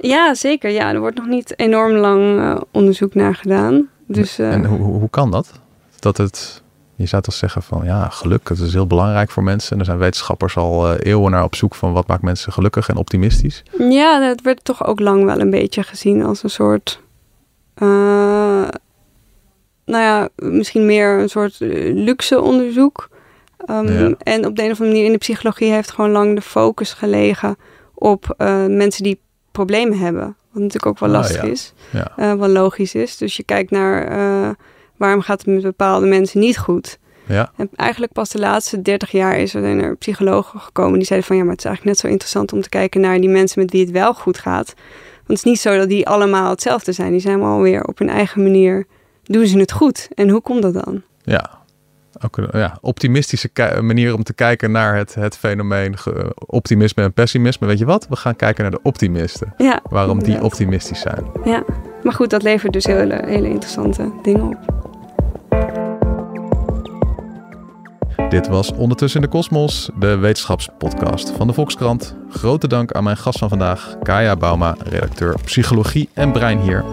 Ja, 0.01 0.33
zeker. 0.33 0.69
Ja, 0.69 0.93
er 0.93 0.99
wordt 0.99 1.17
nog 1.17 1.27
niet 1.27 1.59
enorm 1.59 1.91
lang 1.91 2.39
uh, 2.39 2.62
onderzoek 2.71 3.13
naar 3.13 3.35
gedaan. 3.35 3.89
Dus, 4.07 4.39
uh, 4.39 4.53
en 4.53 4.65
hoe, 4.65 4.79
hoe 4.79 5.09
kan 5.09 5.31
dat? 5.31 5.59
Dat 5.99 6.17
het, 6.17 6.63
je 6.95 7.05
zou 7.05 7.21
toch 7.21 7.33
zeggen 7.33 7.63
van 7.63 7.81
ja, 7.83 8.09
geluk, 8.09 8.49
het 8.49 8.59
is 8.59 8.73
heel 8.73 8.88
belangrijk 8.88 9.29
voor 9.29 9.43
mensen. 9.43 9.71
En 9.71 9.79
er 9.79 9.85
zijn 9.85 9.97
wetenschappers 9.97 10.57
al 10.57 10.91
uh, 10.91 10.97
eeuwen 10.99 11.31
naar 11.31 11.43
op 11.43 11.55
zoek 11.55 11.75
van 11.75 11.93
wat 11.93 12.07
maakt 12.07 12.21
mensen 12.21 12.53
gelukkig 12.53 12.89
en 12.89 12.95
optimistisch. 12.95 13.63
Ja, 13.77 14.21
het 14.21 14.41
werd 14.41 14.63
toch 14.63 14.85
ook 14.85 14.99
lang 14.99 15.25
wel 15.25 15.39
een 15.39 15.49
beetje 15.49 15.83
gezien 15.83 16.23
als 16.23 16.43
een 16.43 16.49
soort, 16.49 17.01
nou 17.75 18.69
ja, 19.85 20.29
misschien 20.35 20.85
meer 20.85 21.19
een 21.19 21.29
soort 21.29 21.55
luxe 21.93 22.41
onderzoek. 22.41 23.09
Um, 23.69 23.88
ja. 23.88 24.13
En 24.17 24.45
op 24.45 24.55
de 24.55 24.63
een 24.63 24.71
of 24.71 24.79
andere 24.79 24.89
manier 24.89 25.05
in 25.05 25.12
de 25.12 25.17
psychologie 25.17 25.71
heeft 25.71 25.91
gewoon 25.91 26.12
lang 26.12 26.35
de 26.35 26.41
focus 26.41 26.93
gelegen 26.93 27.57
op 27.93 28.35
mensen 28.67 29.03
die 29.03 29.21
problemen 29.51 29.97
hebben. 29.97 30.35
Wat 30.51 30.62
natuurlijk 30.62 30.85
ook 30.85 30.99
wel 30.99 31.09
lastig 31.09 31.38
ah, 31.38 31.43
ja. 31.43 31.51
is. 31.51 31.73
Ja. 31.89 32.12
Uh, 32.17 32.33
wat 32.33 32.49
logisch 32.49 32.95
is. 32.95 33.17
Dus 33.17 33.38
je 33.38 33.43
kijkt 33.43 33.71
naar 33.71 34.17
uh, 34.17 34.49
waarom 34.97 35.21
gaat 35.21 35.38
het 35.38 35.47
met 35.47 35.62
bepaalde 35.62 36.05
mensen 36.05 36.39
niet 36.39 36.57
goed. 36.57 36.99
Ja. 37.25 37.51
En 37.55 37.69
eigenlijk 37.75 38.12
pas 38.12 38.29
de 38.29 38.39
laatste 38.39 38.81
30 38.81 39.12
jaar 39.12 39.38
is 39.38 39.53
er, 39.53 39.63
er 39.63 39.95
psychologen 39.95 40.59
gekomen 40.59 40.97
die 40.97 41.07
zeiden 41.07 41.27
van 41.27 41.38
ja, 41.38 41.43
maar 41.43 41.51
het 41.51 41.62
is 41.63 41.65
eigenlijk 41.65 41.95
net 41.95 42.05
zo 42.05 42.13
interessant 42.13 42.53
om 42.53 42.62
te 42.62 42.69
kijken 42.69 43.01
naar 43.01 43.19
die 43.19 43.29
mensen 43.29 43.62
met 43.62 43.71
wie 43.71 43.81
het 43.81 43.91
wel 43.91 44.13
goed 44.13 44.38
gaat. 44.38 44.73
Want 45.15 45.27
het 45.27 45.38
is 45.38 45.43
niet 45.43 45.59
zo 45.59 45.77
dat 45.77 45.89
die 45.89 46.07
allemaal 46.07 46.49
hetzelfde 46.49 46.91
zijn. 46.91 47.12
Die 47.12 47.19
zijn 47.19 47.35
allemaal 47.35 47.62
weer 47.62 47.83
op 47.83 47.97
hun 47.97 48.09
eigen 48.09 48.43
manier, 48.43 48.85
doen 49.23 49.45
ze 49.45 49.59
het 49.59 49.71
goed. 49.71 50.07
En 50.15 50.29
hoe 50.29 50.41
komt 50.41 50.62
dat 50.62 50.73
dan? 50.73 51.01
Ja, 51.23 51.58
ook 52.25 52.37
een 52.37 52.59
ja, 52.59 52.77
optimistische 52.81 53.49
manier 53.81 54.13
om 54.15 54.23
te 54.23 54.33
kijken 54.33 54.71
naar 54.71 54.95
het, 54.95 55.15
het 55.15 55.37
fenomeen 55.37 55.95
optimisme 56.35 57.03
en 57.03 57.13
pessimisme. 57.13 57.67
Weet 57.67 57.79
je 57.79 57.85
wat? 57.85 58.07
We 58.09 58.15
gaan 58.15 58.35
kijken 58.35 58.61
naar 58.61 58.71
de 58.71 58.79
optimisten. 58.83 59.53
Ja, 59.57 59.79
Waarom 59.89 60.11
inderdaad. 60.11 60.35
die 60.35 60.45
optimistisch 60.45 60.99
zijn. 60.99 61.25
Ja, 61.43 61.63
maar 62.03 62.13
goed, 62.13 62.29
dat 62.29 62.43
levert 62.43 62.73
dus 62.73 62.85
hele, 62.85 63.21
hele 63.25 63.49
interessante 63.49 64.11
dingen 64.21 64.41
op. 64.43 64.57
Dit 68.29 68.47
was 68.47 68.73
Ondertussen 68.73 69.21
in 69.21 69.25
de 69.25 69.31
Kosmos, 69.31 69.89
de 69.99 70.17
wetenschapspodcast 70.17 71.29
van 71.29 71.47
de 71.47 71.53
Volkskrant. 71.53 72.15
Grote 72.29 72.67
dank 72.67 72.91
aan 72.91 73.03
mijn 73.03 73.17
gast 73.17 73.39
van 73.39 73.49
vandaag, 73.49 73.95
Kaya 74.03 74.35
Bauma, 74.35 74.75
redacteur 74.83 75.35
Psychologie 75.45 76.09
en 76.13 76.31
Brein 76.31 76.59
hier. 76.59 76.85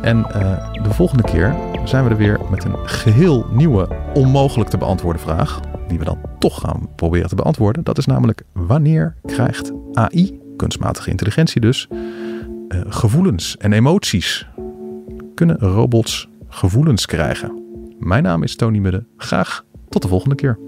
En 0.00 0.18
uh, 0.18 0.72
de 0.82 0.90
volgende 0.90 1.22
keer 1.22 1.56
zijn 1.88 2.04
we 2.04 2.10
er 2.10 2.16
weer 2.16 2.40
met 2.50 2.64
een 2.64 2.88
geheel 2.88 3.46
nieuwe, 3.50 3.88
onmogelijk 4.14 4.70
te 4.70 4.78
beantwoorden 4.78 5.22
vraag. 5.22 5.60
Die 5.88 5.98
we 5.98 6.04
dan 6.04 6.18
toch 6.38 6.60
gaan 6.60 6.88
proberen 6.96 7.28
te 7.28 7.34
beantwoorden. 7.34 7.84
Dat 7.84 7.98
is 7.98 8.06
namelijk 8.06 8.42
wanneer 8.52 9.14
krijgt 9.24 9.72
AI, 9.92 10.40
kunstmatige 10.56 11.10
intelligentie 11.10 11.60
dus, 11.60 11.88
uh, 11.90 12.80
gevoelens 12.88 13.56
en 13.56 13.72
emoties? 13.72 14.46
Kunnen 15.34 15.58
robots 15.58 16.28
gevoelens 16.48 17.06
krijgen? 17.06 17.62
Mijn 17.98 18.22
naam 18.22 18.42
is 18.42 18.56
Tony 18.56 18.78
Mudde. 18.78 19.06
Graag 19.16 19.64
tot 19.88 20.02
de 20.02 20.08
volgende 20.08 20.34
keer. 20.34 20.67